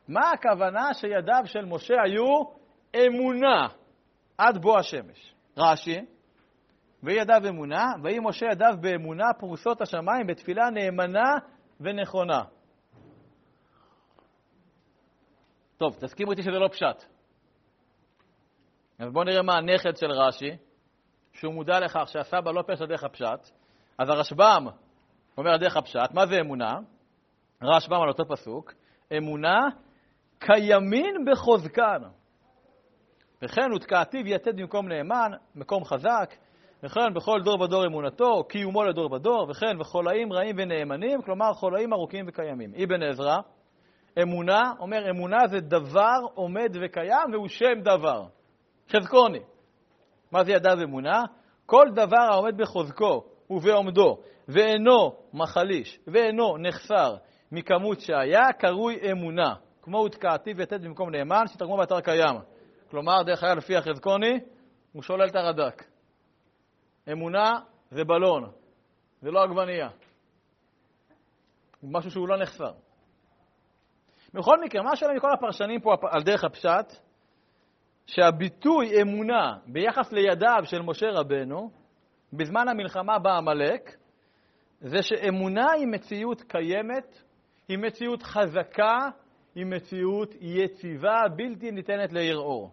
[0.07, 2.43] מה הכוונה שידיו של משה היו
[2.95, 3.67] אמונה
[4.37, 5.35] עד בוא השמש?
[5.57, 6.05] רש"י,
[7.03, 11.33] ויהי ידיו אמונה, ויהי משה ידיו באמונה פרוסות השמיים בתפילה נאמנה
[11.79, 12.43] ונכונה.
[15.77, 17.05] טוב, תסכימו איתי שזה לא פשט.
[18.99, 20.57] אז בואו נראה מה הנכד של רש"י,
[21.33, 23.49] שהוא מודע לכך שהסבא לא פשט דרך הפשט.
[23.97, 24.67] אז הרשב"ם
[25.37, 26.79] אומר דרך הפשט, מה זה אמונה?
[27.63, 28.73] רשב"ם על אותו פסוק,
[29.17, 29.59] אמונה
[30.39, 32.01] כימין בחוזקן.
[33.41, 36.33] וכן ותקעתיו יתד במקום נאמן, מקום חזק,
[36.83, 42.25] וכן בכל דור ודור אמונתו, קיומו לדור ודור, וכן וחולאים רעים ונאמנים, כלומר חולאים ארוכים
[42.27, 42.71] וקיימים.
[42.83, 43.37] אבן עזרא,
[44.21, 48.25] אמונה, אומר אמונה זה דבר עומד וקיים והוא שם דבר.
[48.95, 49.39] חזקוני.
[50.31, 51.23] מה זה ידיו אמונה?
[51.65, 54.17] כל דבר העומד בחוזקו ובעומדו,
[54.47, 57.15] ואינו מחליש, ואינו נחסר
[57.51, 59.55] מכמות שהיה, קרוי אמונה.
[59.81, 62.35] כמו הותקעתי ויתד במקום נאמן, שתרגמו באתר קיים.
[62.89, 64.39] כלומר, דרך אגב, לפי החזקוני,
[64.91, 65.83] הוא שולל את הרד"ק.
[67.11, 67.59] אמונה
[67.91, 68.51] זה בלון,
[69.21, 69.89] זה לא עגבנייה.
[71.83, 72.71] משהו שהוא לא נחסר.
[74.33, 76.93] בכל מקרה, מה שעולה מכל הפרשנים פה על דרך הפשט,
[78.07, 81.71] שהביטוי אמונה ביחס לידיו של משה רבנו,
[82.33, 83.95] בזמן המלחמה בעמלק,
[84.81, 87.23] זה שאמונה היא מציאות קיימת,
[87.67, 88.97] היא מציאות חזקה,
[89.55, 92.71] היא מציאות יציבה, בלתי ניתנת לערעור.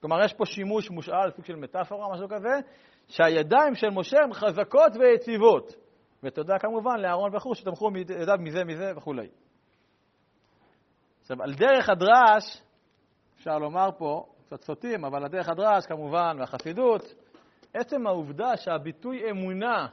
[0.00, 2.60] כלומר, יש פה שימוש מושאל, סוג של מטאפורה, משהו כזה,
[3.08, 5.74] שהידיים של משה הן חזקות ויציבות.
[6.22, 9.28] ותודה כמובן לאהרון וכו' שתמכו ידיו מזה מזה וכולי.
[11.20, 12.62] עכשיו, על דרך הדרש,
[13.36, 17.14] אפשר לומר פה, קצת סוטים, אבל על דרך הדרש כמובן, והחסידות,
[17.74, 19.86] עצם העובדה שהביטוי אמונה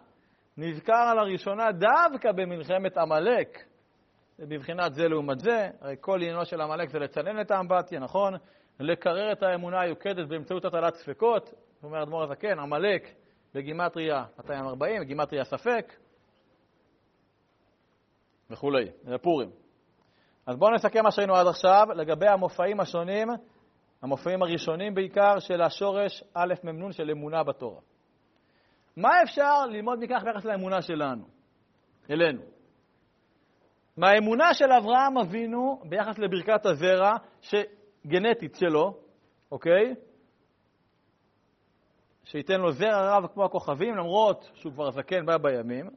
[0.61, 3.63] נזכר על הראשונה דווקא במלחמת עמלק,
[4.39, 8.33] בבחינת זה לעומת זה, הרי כל עניינו של עמלק זה לצנן את האמבטיה, נכון?
[8.79, 13.07] לקרר את האמונה היוקדת באמצעות הטלת ספקות, אומר אדמו"ר הזקן, עמלק
[13.53, 15.93] בגימטריה 240, בגימטריה ספק
[18.49, 19.49] וכולי, זה פורים.
[20.45, 23.27] אז בואו נסכם מה שהיינו עד עכשיו לגבי המופעים השונים,
[24.01, 27.79] המופעים הראשונים בעיקר של השורש א' מ"נ של אמונה בתורה.
[28.99, 31.25] מה אפשר ללמוד מכך ביחס לאמונה שלנו,
[32.09, 32.41] אלינו?
[33.97, 38.97] מהאמונה של אברהם אבינו ביחס לברכת הזרע, שגנטית שלו,
[39.51, 39.95] אוקיי?
[42.23, 45.89] שייתן לו זרע רב כמו הכוכבים, למרות שהוא כבר זקן בא בימים.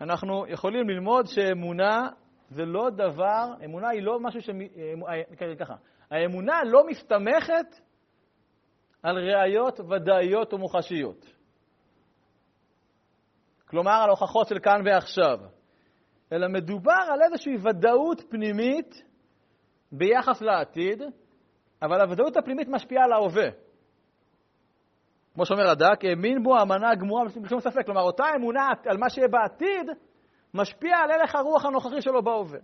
[0.00, 2.08] אנחנו יכולים ללמוד שאמונה
[2.48, 4.50] זה לא דבר, אמונה היא לא משהו ש...
[5.30, 5.74] נקרא ככה,
[6.10, 7.80] האמונה לא מסתמכת
[9.02, 11.39] על ראיות ודאיות ומוחשיות.
[13.70, 15.38] כלומר, על הוכחות של כאן ועכשיו,
[16.32, 19.02] אלא מדובר על איזושהי ודאות פנימית
[19.92, 21.02] ביחס לעתיד,
[21.82, 23.48] אבל הוודאות הפנימית משפיעה על ההווה.
[25.34, 27.86] כמו שאומר הדק, האמין בו האמנה הגמורה בשום ספק.
[27.86, 29.90] כלומר, אותה אמונה על מה שיהיה בעתיד,
[30.54, 32.58] משפיע על הלך הרוח הנוכחי שלו בהווה.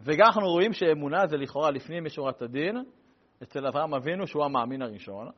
[0.00, 2.76] וגם אנחנו רואים שאמונה זה לכאורה לפנים משורת הדין,
[3.42, 5.30] אצל אברהם אבינו, שהוא המאמין הראשון.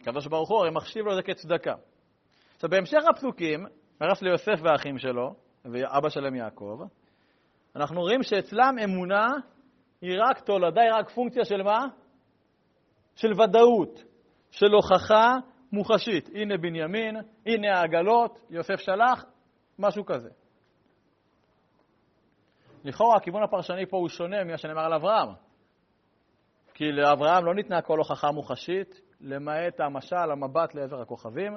[0.00, 1.74] הקדוש ברוך הוא הרי מחשיב לו את זה כצדקה.
[2.54, 3.66] עכשיו, בהמשך הפסוקים,
[4.00, 5.34] ביחס ליוסף והאחים שלו,
[5.64, 6.80] ואבא שלהם יעקב,
[7.76, 9.26] אנחנו רואים שאצלם אמונה
[10.00, 11.78] היא רק תולדה, היא רק פונקציה של מה?
[13.14, 14.04] של ודאות,
[14.50, 15.34] של הוכחה
[15.72, 16.28] מוחשית.
[16.34, 19.24] הנה בנימין, הנה העגלות, יוסף שלח,
[19.78, 20.28] משהו כזה.
[22.84, 25.28] לכאורה הכיוון הפרשני פה הוא שונה ממה שנאמר על אברהם.
[26.74, 31.52] כי לאברהם לא ניתנה כל הוכחה מוחשית, למעט המשל, המבט לעבר הכוכבים.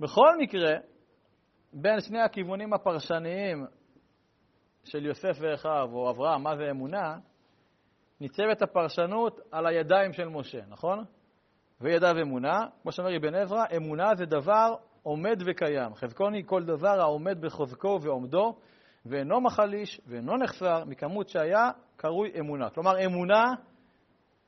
[0.00, 0.72] בכל מקרה,
[1.72, 3.66] בין שני הכיוונים הפרשניים
[4.84, 7.18] של יוסף ואחיו, או אברהם, מה זה אמונה,
[8.20, 11.04] ניצבת הפרשנות על הידיים של משה, נכון?
[11.80, 15.94] וידיו אמונה, כמו שאומר אבן עזרא, אמונה זה דבר עומד וקיים.
[15.94, 18.56] חזקוני כל דבר העומד בחוזקו ועומדו,
[19.06, 22.70] ואינו מחליש ואינו נחסר, מכמות שהיה, קרוי אמונה.
[22.70, 23.54] כלומר, אמונה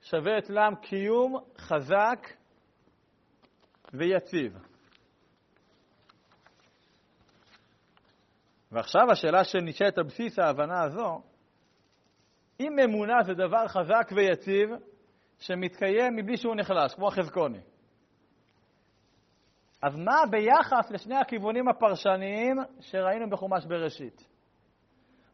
[0.05, 2.29] שווה אצלם קיום חזק
[3.93, 4.59] ויציב.
[8.73, 11.23] ועכשיו השאלה שנשאלת על בסיס ההבנה הזו,
[12.61, 14.71] אם אמונה זה דבר חזק ויציב,
[15.39, 17.61] שמתקיים מבלי שהוא נחלש, כמו החזקוני,
[19.83, 24.29] אז מה ביחס לשני הכיוונים הפרשניים שראינו בחומש בראשית?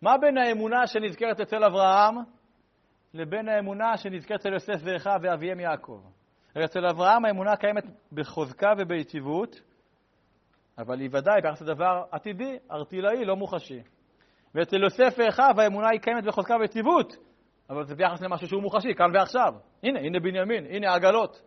[0.03, 2.15] מה בין האמונה שנזכרת אצל אברהם
[3.15, 6.01] לבין האמונה שנזכרת אצל יוסף ואחיו ואביהם יעקב?
[6.65, 9.61] אצל אברהם האמונה קיימת בחוזקה וביציבות,
[10.79, 13.81] אבל היא ודאי ביחס לדבר עתידי, ארטילאי, לא מוחשי.
[14.55, 17.17] ואצל יוסף ואחיו האמונה היא קיימת בחוזקה ויציבות,
[17.71, 19.55] אבל זה ביחס למשהו שהוא מוחשי, כאן ועכשיו.
[19.83, 21.43] הנה, הנה בנימין, הנה עגלות.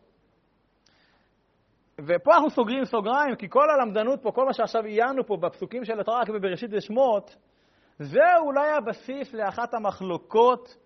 [2.02, 6.00] ופה אנחנו סוגרים סוגריים, כי כל הלמדנות פה, כל מה שעכשיו עיינו פה בפסוקים של
[6.00, 7.36] התורה, רק בבראשית ושמות,
[8.00, 10.83] זה אולי הבסיס לאחת המחלוקות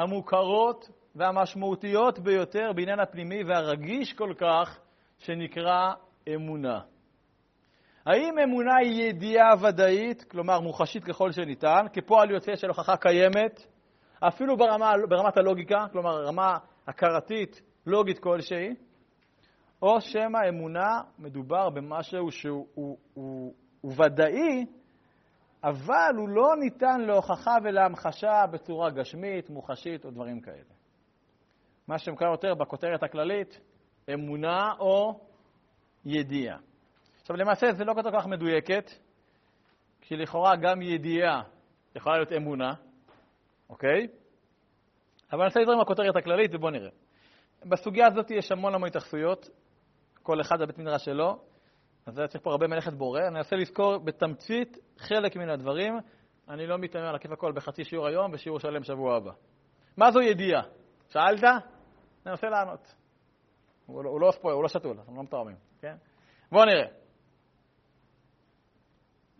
[0.00, 4.78] המוכרות והמשמעותיות ביותר בעניין הפנימי והרגיש כל כך,
[5.18, 5.92] שנקרא
[6.34, 6.80] אמונה.
[8.06, 13.66] האם אמונה היא ידיעה ודאית, כלומר מוחשית ככל שניתן, כפועל יוצא של הוכחה קיימת,
[14.20, 18.74] אפילו ברמה, ברמת הלוגיקה, כלומר רמה הכרתית, לוגית כלשהי,
[19.82, 24.66] או שמא אמונה מדובר במשהו שהוא הוא, הוא, הוא ודאי,
[25.64, 30.74] אבל הוא לא ניתן להוכחה ולהמחשה בצורה גשמית, מוחשית או דברים כאלה.
[31.88, 33.60] מה שמקרא יותר בכותרת הכללית,
[34.14, 35.20] אמונה או
[36.04, 36.58] ידיעה.
[37.20, 38.90] עכשיו, למעשה זה לא כל כך מדויקת,
[40.00, 41.42] כי לכאורה גם ידיעה
[41.96, 42.72] יכולה להיות אמונה,
[43.70, 44.06] אוקיי?
[45.32, 46.90] אבל אני רוצה לדבר עם הכותרת הכללית ובואו נראה.
[47.64, 49.48] בסוגיה הזאת יש המון המון התייחסויות,
[50.22, 51.42] כל אחד בבית מדרש שלו,
[52.06, 53.20] אז צריך פה הרבה מלאכת בורא.
[53.20, 55.98] אני אנסה לזכור בתמצית חלק מן הדברים.
[56.48, 59.32] אני לא מתאמן להקיף הכל בחצי שיעור היום ושיעור שלם שבוע הבא.
[59.96, 60.62] מה זו ידיעה?
[61.08, 61.44] שאלת?
[61.44, 62.94] אני אנסה לענות.
[63.86, 65.96] הוא לא, הוא לא ספויר, הוא לא שתול, אנחנו לא מתואמים, כן?
[66.52, 66.86] בואו נראה.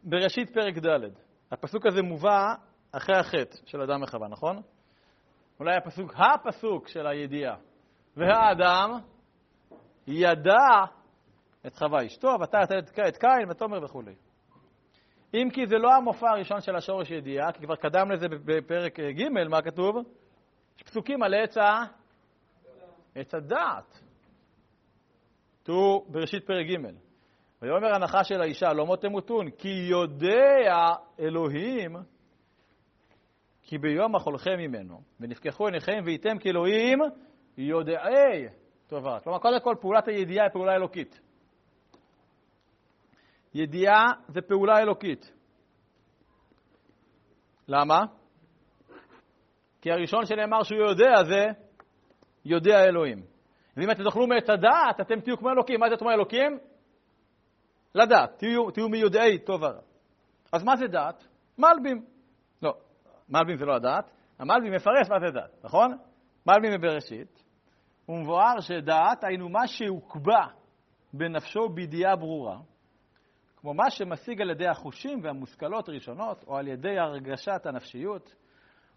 [0.02, 1.00] בראשית פרק ד',
[1.50, 2.54] הפסוק הזה מובא
[2.92, 4.62] אחרי החטא של אדם וחווה, נכון?
[5.60, 7.56] אולי הפסוק, הפסוק של הידיעה.
[8.16, 8.98] והאדם
[10.06, 10.84] ידע
[11.66, 12.72] את חווה אשתו, יתד
[13.08, 14.02] את קין ותאמר וכו'.
[15.34, 19.28] אם כי זה לא המופע הראשון של השורש ידיעה, כי כבר קדם לזה בפרק ג',
[19.48, 19.96] מה כתוב?
[20.76, 21.84] יש פסוקים על עץ ה...
[23.14, 24.00] עץ הדעת.
[25.62, 26.76] תראו בראשית פרק ג'.
[27.62, 31.96] ויאמר הנחה של האישה, לא מות תמותון, כי יודע אלוהים
[33.62, 36.98] כי ביום אכולכם ממנו, ונפקחו עיניכם וייתם כאלוהים
[37.58, 38.48] יודעי
[38.86, 39.20] טובה.
[39.20, 41.20] כלומר, קודם כל, פעולת הידיעה היא פעולה אלוקית.
[43.54, 45.32] ידיעה זה פעולה אלוקית.
[47.68, 48.04] למה?
[49.80, 51.46] כי הראשון שנאמר שהוא יודע זה
[52.44, 53.18] יודע אלוהים.
[53.76, 55.80] ואם אתם תאכלו מעץ הדעת, אתם תהיו כמו אלוקים.
[55.80, 56.58] מה זה כמו אלוקים?
[57.94, 59.80] לדעת, תהיו, תהיו מיודעי טוב ורע.
[60.52, 61.24] אז מה זה דעת?
[61.58, 62.04] מלבים.
[62.62, 62.74] לא,
[63.28, 65.98] מלבים זה לא הדעת, המלבים מפרש מה זה דעת, נכון?
[66.46, 67.42] מלבים בבראשית,
[68.06, 70.46] הוא מבואר שדעת היינו מה שהוקבע
[71.12, 72.58] בנפשו בידיעה ברורה,
[73.60, 78.34] כמו מה שמשיג על ידי החושים והמושכלות הראשונות, או על ידי הרגשת הנפשיות,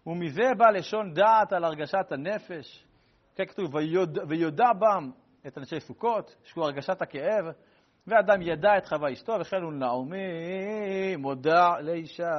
[0.06, 2.86] ומזה בא לשון דעת על הרגשת הנפש.
[3.34, 5.10] כן כתוב, ויודע, ויודע בם
[5.46, 7.44] את אנשי סוכות, שהוא הרגשת הכאב,
[8.06, 12.34] ואדם ידע את חווה אשתו, וכן הוא נעמי מודע לאישה.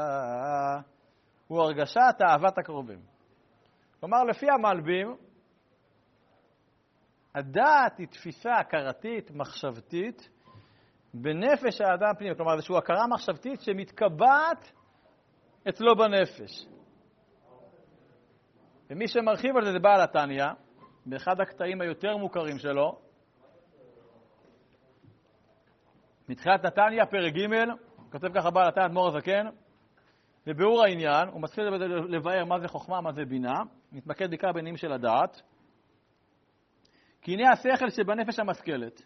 [1.48, 3.00] הוא הרגשת אהבת הקרובים.
[4.00, 5.16] כלומר, לפי המלבים,
[7.36, 10.30] הדעת היא תפיסה הכרתית, מחשבתית,
[11.22, 12.36] בנפש האדם פנימה.
[12.36, 14.72] כלומר, איזושהי הכרה מחשבתית שמתקבעת
[15.70, 16.68] אצלו בנפש.
[18.90, 20.46] ומי שמרחיב על זה זה בעל התניא,
[21.06, 23.00] באחד הקטעים היותר מוכרים שלו,
[26.30, 27.48] מתחילת נתניה, פרק ג',
[28.12, 29.48] כותב ככה בעל התניא, אדמו"ר הזקן,
[30.46, 31.64] בביאור העניין, הוא מתחיל
[32.10, 33.60] לבאר מה זה חוכמה, מה זה בינה,
[33.92, 35.42] מתמקד בעיקר בעניינים של הדעת.
[37.22, 39.02] כי הנה השכל שבנפש המשכלת,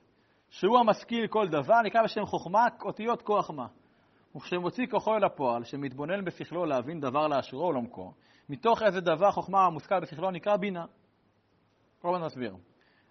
[0.49, 3.67] שהוא המשכיל כל דבר, נקרא בשם חוכמה, אותיות כוח מה.
[4.35, 8.13] וכשמוציא כוחו אל הפועל, שמתבונן בשכלו להבין דבר לאשרו ולעומקו,
[8.49, 10.85] מתוך איזה דבר חוכמה המושכל בשכלו נקרא בינה.
[12.01, 12.55] כל הזמן נסביר.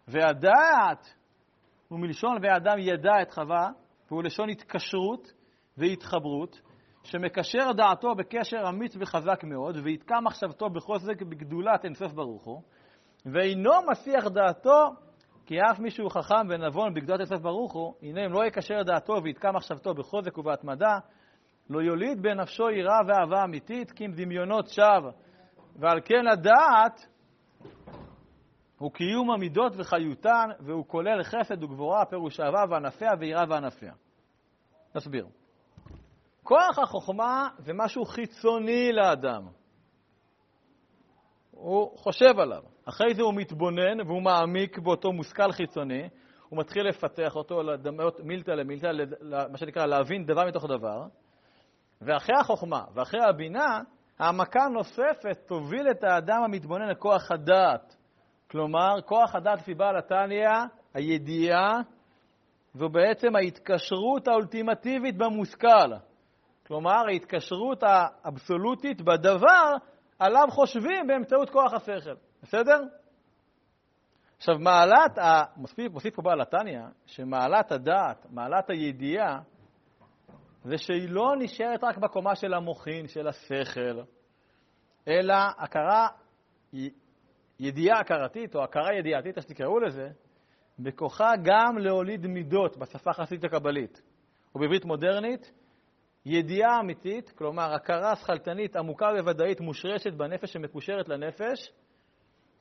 [0.09, 1.14] והדעת
[1.88, 3.70] הוא מלשון והאדם ידע את חווה,
[4.11, 5.33] והוא לשון התקשרות
[5.77, 6.61] והתחברות,
[7.05, 12.62] שמקשר דעתו בקשר אמיץ וחזק מאוד, ויתקע מחשבתו בחוזק בגדולת אינסוף ברוך הוא,
[13.27, 14.90] ואינו מסיח דעתו,
[15.48, 19.22] כי אף מי שהוא חכם ונבון בגדולת אינסוף ברוך הוא, הנה אם לא יקשר דעתו
[19.22, 20.98] ויתקע מחשבתו בחוזק ובהתמדה,
[21.70, 25.11] לא יוליד בנפשו יראה ואהבה אמיתית, כי אם דמיונות שווא.
[25.76, 27.06] ועל כן הדעת
[28.78, 33.92] הוא קיום המידות וחיותן, והוא כולל חסד וגבורה, פירוש אהבה וענפיה ויראה וענפיה.
[34.94, 35.26] נסביר.
[36.42, 39.46] כוח החוכמה זה משהו חיצוני לאדם.
[41.59, 42.62] הוא חושב עליו.
[42.85, 46.09] אחרי זה הוא מתבונן והוא מעמיק באותו מושכל חיצוני,
[46.49, 48.87] הוא מתחיל לפתח אותו לדמות מילתא למילתא,
[49.51, 51.03] מה שנקרא להבין דבר מתוך דבר,
[52.01, 53.81] ואחרי החוכמה ואחרי הבינה,
[54.18, 57.97] העמקה נוספת תוביל את האדם המתבונן לכוח הדעת.
[58.51, 60.49] כלומר, כוח הדעת לפי בעל התניא,
[60.94, 61.81] הידיעה,
[62.75, 65.92] זו בעצם ההתקשרות האולטימטיבית במושכל.
[66.66, 69.75] כלומר, ההתקשרות האבסולוטית בדבר
[70.18, 72.14] עליו חושבים באמצעות כוח השכל.
[72.42, 72.83] בסדר?
[74.37, 75.18] עכשיו, מעלת.
[75.57, 79.40] מוסיף, מוסיף פה בעל התניא, שמעלת הדעת, מעלת הידיעה,
[80.64, 84.02] זה שהיא לא נשארת רק בקומה של המוחין, של השכל,
[85.09, 86.09] אלא הכרה,
[87.61, 90.09] ידיעה הכרתית, או הכרה ידיעתית, איך שתקראו לזה,
[90.78, 94.02] בכוחה גם להוליד מידות בשפה החסידית הקבלית.
[94.54, 95.52] ובעברית מודרנית,
[96.31, 101.73] ידיעה אמיתית, כלומר הכרה שכלתנית עמוקה וודאית מושרשת בנפש שמקושרת לנפש,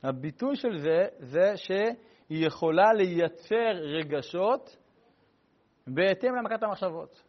[0.03, 4.77] הביטוי של זה זה שהיא יכולה לייצר רגשות
[5.87, 7.23] בהתאם להעמקת המחשבות.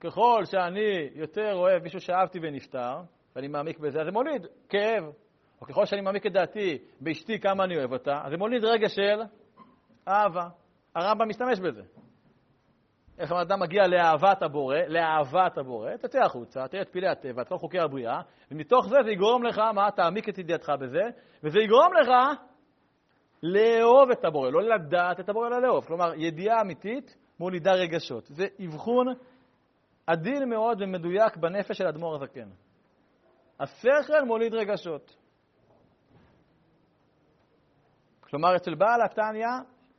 [0.00, 2.96] ככל שאני יותר אוהב מישהו שאהבתי ונפטר,
[3.36, 5.04] ואני מעמיק בזה, אז זה מוליד כאב.
[5.60, 8.88] או ככל שאני מעמיק את דעתי באשתי כמה אני אוהב אותה, אז זה מוליד רגע
[8.88, 9.22] של
[10.08, 10.48] אהבה.
[10.94, 11.82] הרמב"ם משתמש בזה.
[13.18, 17.58] איך האדם מגיע לאהבת הבורא, לאהבת הבורא, תצא החוצה, תראה את פלאי הטבע, את כל
[17.58, 21.02] חוקי הבריאה, ומתוך זה זה יגרום לך, מה, תעמיק את ידיעתך בזה,
[21.42, 22.08] וזה יגרום לך
[23.42, 25.84] לאהוב את הבורא, לא לדעת את הבורא, אלא לאהוב.
[25.84, 28.26] כלומר, ידיעה אמיתית מולידה רגשות.
[28.26, 29.06] זה אבחון
[30.06, 32.48] עדין מאוד ומדויק בנפש של אדמו"ר הזקן.
[33.60, 35.16] השכל מוליד רגשות.
[38.20, 39.46] כלומר, אצל בעל התניא,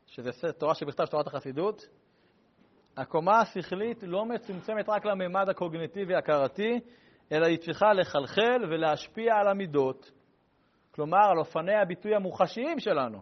[0.06, 1.88] שזה תורה שבכתב תורת החסידות,
[2.98, 6.80] הקומה השכלית לא מצומצמת רק לממד הקוגניטיבי-הכרתי,
[7.32, 10.12] אלא היא צריכה לחלחל ולהשפיע על המידות,
[10.92, 13.22] כלומר על אופני הביטוי המוחשיים שלנו,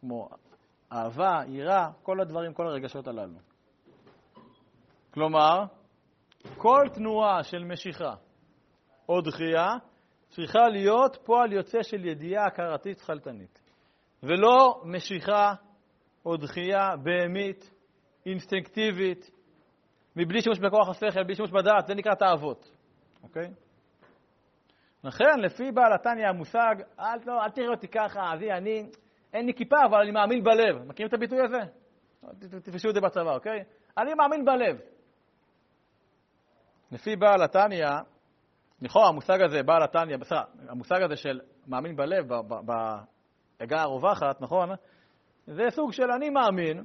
[0.00, 0.28] כמו
[0.92, 3.38] אהבה, יראה, כל הדברים, כל הרגשות הללו.
[5.10, 5.64] כלומר,
[6.56, 8.14] כל תנועה של משיכה
[9.08, 9.68] או דחייה
[10.28, 13.60] צריכה להיות פועל יוצא של ידיעה הכרתית שכלתנית,
[14.22, 15.54] ולא משיכה
[16.26, 17.70] או דחייה בהמית,
[18.26, 19.30] אינסטינקטיבית,
[20.16, 22.70] מבלי שימוש בכוח השכל, בלי שימוש בדעת, זה נקרא תאוות,
[23.22, 23.50] אוקיי?
[25.04, 28.90] לכן, לפי בעל התניא המושג, אל, לא, אל תראה אותי ככה, אבי, אני,
[29.32, 30.84] אין לי כיפה, אבל אני מאמין בלב.
[30.86, 31.58] מכירים את הביטוי הזה?
[32.62, 33.64] תפשו את זה בצבא, אוקיי?
[33.98, 34.80] אני מאמין בלב.
[36.92, 37.86] לפי בעל התניא,
[38.82, 42.26] לכאורה המושג הזה, בעל התניא, בסדר, המושג הזה של מאמין בלב,
[43.58, 44.70] בעגה הרווחת, נכון?
[45.46, 46.84] זה סוג של אני מאמין,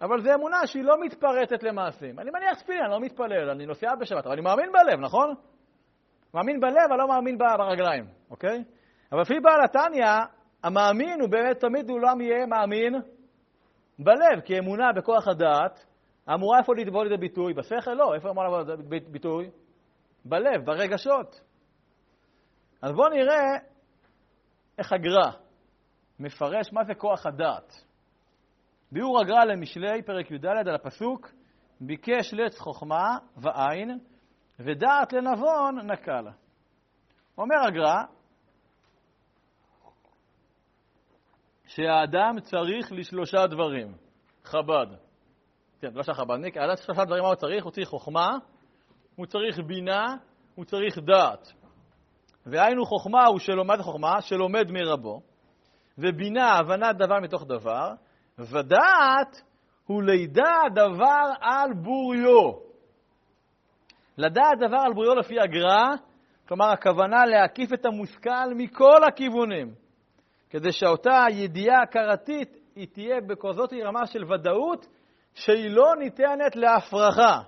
[0.00, 2.18] אבל זו אמונה שהיא לא מתפרטת למעשים.
[2.18, 5.34] אני מניח תפילין, אני לא מתפלל, אני נוסע בשבת, אבל אני מאמין בלב, נכון?
[6.34, 8.64] מאמין בלב, אבל לא מאמין ברגליים, אוקיי?
[9.12, 10.06] אבל לפי בעל התניא,
[10.62, 12.94] המאמין הוא באמת תמיד לעולם יהיה מאמין
[13.98, 15.84] בלב, כי אמונה בכוח הדעת
[16.34, 17.54] אמורה איפה לבוא לידי ביטוי?
[17.54, 17.94] בשכל?
[17.94, 18.14] לא.
[18.14, 19.50] איפה אמורה לבוא לידי ביטוי?
[20.24, 21.40] בלב, ברגשות.
[22.82, 23.56] אז בואו נראה
[24.78, 25.43] איך הגר"א
[26.18, 27.84] מפרש מה זה כוח הדעת.
[28.92, 31.30] ביאור הגר"א למשלי, פרק י"ד, על הפסוק
[31.80, 33.98] ביקש לץ חוכמה ועין,
[34.60, 36.26] ודעת לנבון נקל.
[37.38, 38.02] אומר הגר"א
[41.66, 43.94] שהאדם צריך לשלושה דברים,
[44.44, 44.86] חב"ד.
[45.80, 48.36] כן, לא של החב"דניק, האדם שלושה דברים מה הוא צריך, הוא צריך חוכמה,
[49.16, 50.16] הוא צריך בינה,
[50.54, 51.52] הוא צריך דעת.
[52.46, 54.20] והיינו חוכמה הוא שלומד, מה זה חוכמה?
[54.20, 55.20] שלומד מרבו,
[55.98, 57.92] ובינה, הבנת דבר מתוך דבר,
[58.38, 59.42] ודעת
[59.86, 62.52] הוא לידע דבר על בוריו.
[64.18, 65.94] לדעת דבר על בוריו לפי הגר"א,
[66.48, 69.74] כלומר הכוונה להקיף את המושכל מכל הכיוונים,
[70.50, 74.86] כדי שאותה ידיעה הכרתית היא תהיה בכזאת רמה של ודאות
[75.34, 77.40] שהיא לא ניתנת להפרחה,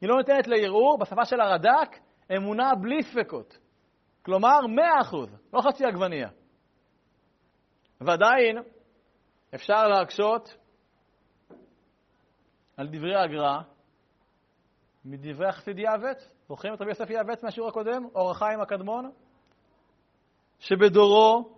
[0.00, 1.96] היא לא ניתנת לערעור, בשפה של הרד"ק,
[2.36, 3.58] אמונה בלי ספקות.
[4.24, 4.58] כלומר,
[5.02, 5.16] 100%,
[5.52, 6.28] לא חצי עגבנייה.
[8.00, 8.58] ועדיין
[9.54, 10.56] אפשר להקשות
[12.76, 13.60] על דברי הגר"א
[15.04, 16.30] מדברי החסיד יעבץ.
[16.48, 19.10] זוכרים את רבי יוסף יעבץ מהשיעור הקודם, אור החיים הקדמון?
[20.58, 21.56] שבדורו,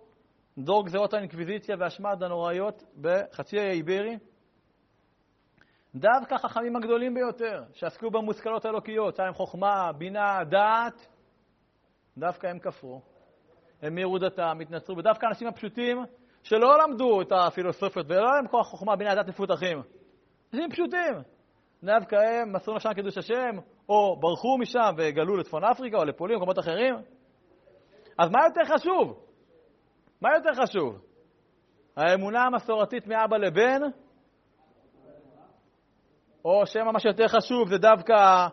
[0.57, 4.17] דור גזירות האינקוויזיציה והשמד הנוראיות בחצי האי איברי,
[5.95, 11.07] דווקא החכמים הגדולים ביותר, שעסקו במושכלות האלוקיות, היה חוכמה, בינה, דעת,
[12.17, 13.01] דווקא הם כפרו.
[13.81, 16.05] הם מירו דתם, התנצרו, ודווקא האנשים הפשוטים,
[16.43, 19.81] שלא למדו את הפילוסופיות ולא היה להם כוח חוכמה, בינה, דת מפותחים.
[20.53, 21.13] אנשים פשוטים.
[21.83, 23.55] דווקא הם מסרו נפשם קידוש השם,
[23.89, 26.95] או ברחו משם וגלו לצפון אפריקה או לפולין, במקומות אחרים.
[28.17, 29.19] אז מה יותר חשוב?
[30.21, 31.01] מה יותר חשוב?
[31.97, 33.81] האמונה המסורתית מאבא לבן,
[36.45, 38.47] או שמא מה שיותר חשוב זה דווקא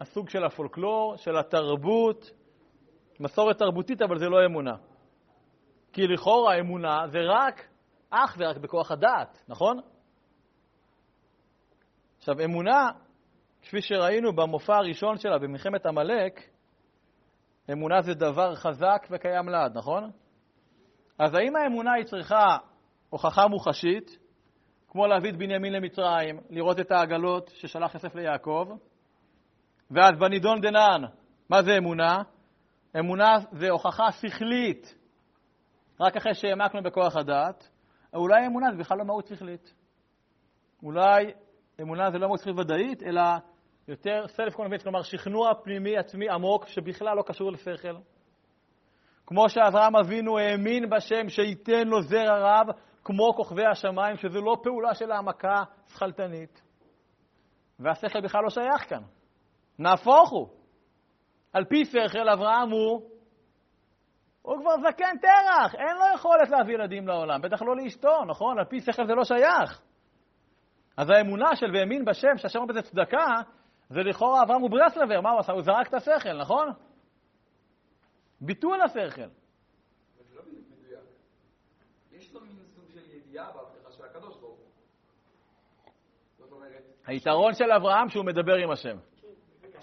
[0.00, 2.30] הסוג של הפולקלור, של התרבות,
[3.20, 4.74] מסורת תרבותית, אבל זה לא אמונה.
[5.98, 7.68] כי לכאורה אמונה זה רק,
[8.10, 9.80] אך ורק בכוח הדעת, נכון?
[12.18, 12.90] עכשיו, אמונה,
[13.62, 16.40] כפי שראינו במופע הראשון שלה במלחמת עמלק,
[17.72, 20.10] אמונה זה דבר חזק וקיים לעד, נכון?
[21.18, 22.56] אז האם האמונה היא צריכה
[23.10, 24.18] הוכחה מוחשית,
[24.88, 28.68] כמו להביא את בנימין למצרים, לראות את העגלות ששלח יוסף ליעקב,
[29.90, 31.02] ואז בנידון דנן,
[31.50, 32.22] מה זה אמונה?
[32.98, 34.94] אמונה זה הוכחה שכלית,
[36.00, 37.68] רק אחרי שהעמקנו בכוח הדעת.
[38.14, 39.74] אולי אמונה זה בכלל לא מהות שכלית.
[40.82, 41.32] אולי
[41.80, 43.22] אמונה זה לא מהות שכלית ודאית, אלא
[43.88, 47.96] יותר סלף קונבנט, כלומר שכנוע פנימי עצמי עמוק שבכלל לא קשור לשכל.
[49.26, 52.66] כמו שאברהם אבינו האמין בשם שייתן לו זרע רב,
[53.04, 56.62] כמו כוכבי השמיים, שזו לא פעולה של העמקה שכלתנית.
[57.78, 59.02] והשכל בכלל לא שייך כאן.
[59.78, 60.48] נהפוך הוא.
[61.52, 63.10] על פי שכל, אברהם הוא,
[64.48, 68.58] הוא כבר זקן תרח, אין לו יכולת להביא ילדים לעולם, בטח לא לאשתו, נכון?
[68.58, 69.80] על פי שכל זה לא שייך.
[70.96, 73.26] אז האמונה של והאמין בשם, שהשם בזה צדקה,
[73.88, 75.52] זה לכאורה אברהם הוא ברסלבר, מה הוא עשה?
[75.52, 76.72] הוא זרק את השכל, נכון?
[78.40, 79.22] ביטול השכל.
[79.22, 80.42] לא.
[87.06, 88.96] היתרון של אברהם שהוא מדבר עם השם.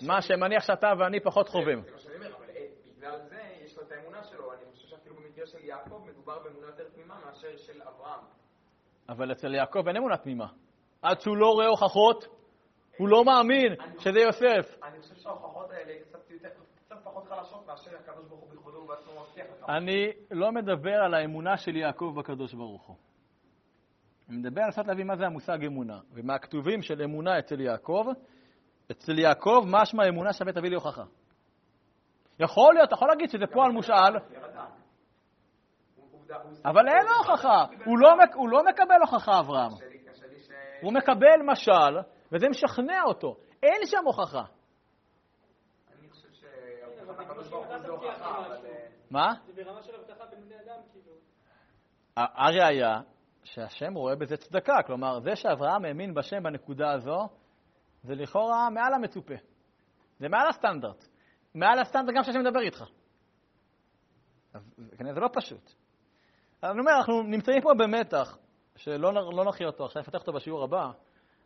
[0.02, 1.82] מה שמניח שאתה ואני פחות חווים.
[1.82, 2.66] זה מה שאני אומר, אבל אה,
[2.98, 4.54] בגלל זה יש לו את האמונה שלו.
[4.54, 8.20] אני חושב שאפילו במקרה של יעקב מדובר באמונה יותר תמימה מאשר של אברהם.
[9.10, 10.48] אבל אצל יעקב אין אמונה תמימה.
[11.02, 12.26] עד שהוא לא רואה הוכחות,
[12.98, 14.84] הוא לא מאמין שזה יוסף.
[14.84, 15.94] אני חושב שההוכחות האלה
[16.86, 19.70] קצת פחות חלשות מאשר הקדוש ברוך הוא בכבודו ובעצמו מבטיח לך.
[19.70, 22.96] אני לא מדבר על האמונה של יעקב בקדוש ברוך הוא.
[24.30, 26.00] אני מדבר על קצת להבין מה זה המושג אמונה.
[26.12, 28.06] ומהכתובים של אמונה אצל יעקב,
[28.92, 31.04] אצל יעקב משמע אמונה שווה תביא לי הוכחה.
[32.40, 34.16] יכול להיות, אתה יכול להגיד שזה פועל מושאל, ירדה.
[34.16, 34.66] הוא- עובדה,
[35.96, 36.15] הוא
[36.66, 37.66] אבל אין לו הוכחה.
[37.86, 39.72] הוא לא, הוא לא מקבל הוכחה, אברהם.
[40.82, 41.98] הוא מקבל משל,
[42.32, 43.36] וזה משכנע אותו.
[43.64, 44.40] אין שם הוכחה.
[44.40, 44.46] אה,
[49.12, 49.34] מה?
[49.46, 51.12] זה ברמה של הבטחה בין בני אדם, כאילו.
[52.18, 53.02] הראיה
[53.44, 54.84] שהשם רואה בזה צדקה.
[54.88, 57.28] כלומר, זה שאברהם האמין בשם בנקודה הזו,
[58.04, 59.34] זה לכאורה מעל המצופה.
[60.20, 61.06] זה מעל הסטנדרט.
[61.56, 62.84] מעל הסטנדרט גם כשהשם מדבר איתך.
[64.54, 65.74] אז זה- כנראה זה לא פשוט.
[66.72, 68.38] אני אומר, אנחנו נמצאים פה במתח,
[68.76, 70.92] שלא לא נכריע אותו, עכשיו נפתח אותו בשיעור הבא.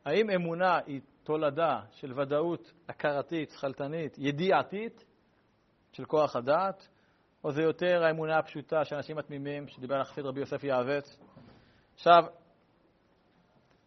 [0.05, 5.05] האם אמונה היא תולדה של ודאות הכרתית, שכלתנית, ידיעתית,
[5.91, 6.87] של כוח הדעת,
[7.43, 11.19] או זה יותר האמונה הפשוטה של אנשים התמימים, שדיבר על החסיד רבי יוסף יעבץ.
[11.93, 12.23] עכשיו,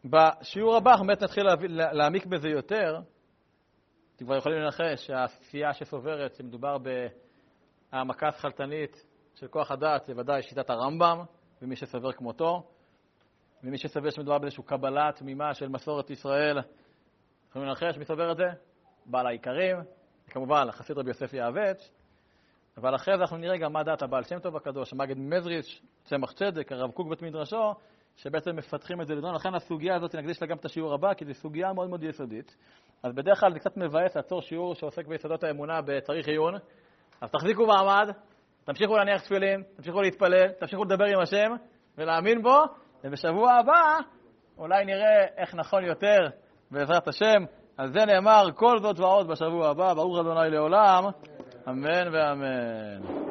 [0.04, 3.00] בשיעור הבא אנחנו באמת נתחיל להעמיק בזה יותר.
[4.16, 6.76] אתם כבר יכולים לנחש שהכפייה שסוברת שמדובר
[7.92, 11.22] בהעמקה שכלתנית של כוח הדעת זה ודאי שיטת הרמב"ם,
[11.62, 12.62] ומי שסובר כמותו,
[13.64, 16.58] ומי שסובר שמדובר באיזושהי קבלה תמימה של מסורת ישראל,
[17.50, 18.44] יכולים לנחש מי סובר את זה?
[19.06, 19.76] בעל העיקרים,
[20.26, 21.90] כמובן החסיד רבי יוסף יעבץ,
[22.76, 26.32] אבל אחרי זה אנחנו נראה גם מה דעת הבעל שם טוב הקדוש, המגד ממזריץ', צמח
[26.32, 27.74] צדק, הרב קוק בית מדרשו,
[28.16, 29.34] שבעצם מפתחים את זה לדון.
[29.34, 32.56] לכן הסוגיה הזאת, נקדיש לה גם את השיעור הבא, כי זו סוגיה מאוד מאוד יסודית.
[33.02, 36.54] אז בדרך כלל זה קצת מבאס לעצור שיעור שעוסק ביסודות האמונה בצריך עיון.
[37.20, 38.08] אז תחזיקו מעמד,
[38.64, 41.52] תמשיכו להניח תפילין, תמשיכו להתפלל, תמשיכו לדבר עם השם
[41.98, 42.62] ולהאמין בו,
[43.04, 43.98] ובשבוע הבא
[44.58, 46.18] אולי נראה איך נכון יותר,
[46.70, 47.44] בעזרת השם.
[47.76, 51.04] על זה נאמר כל זאת ועוד בשבוע הבא, ברוך ה' לעולם,
[51.68, 53.21] אמן ואמן.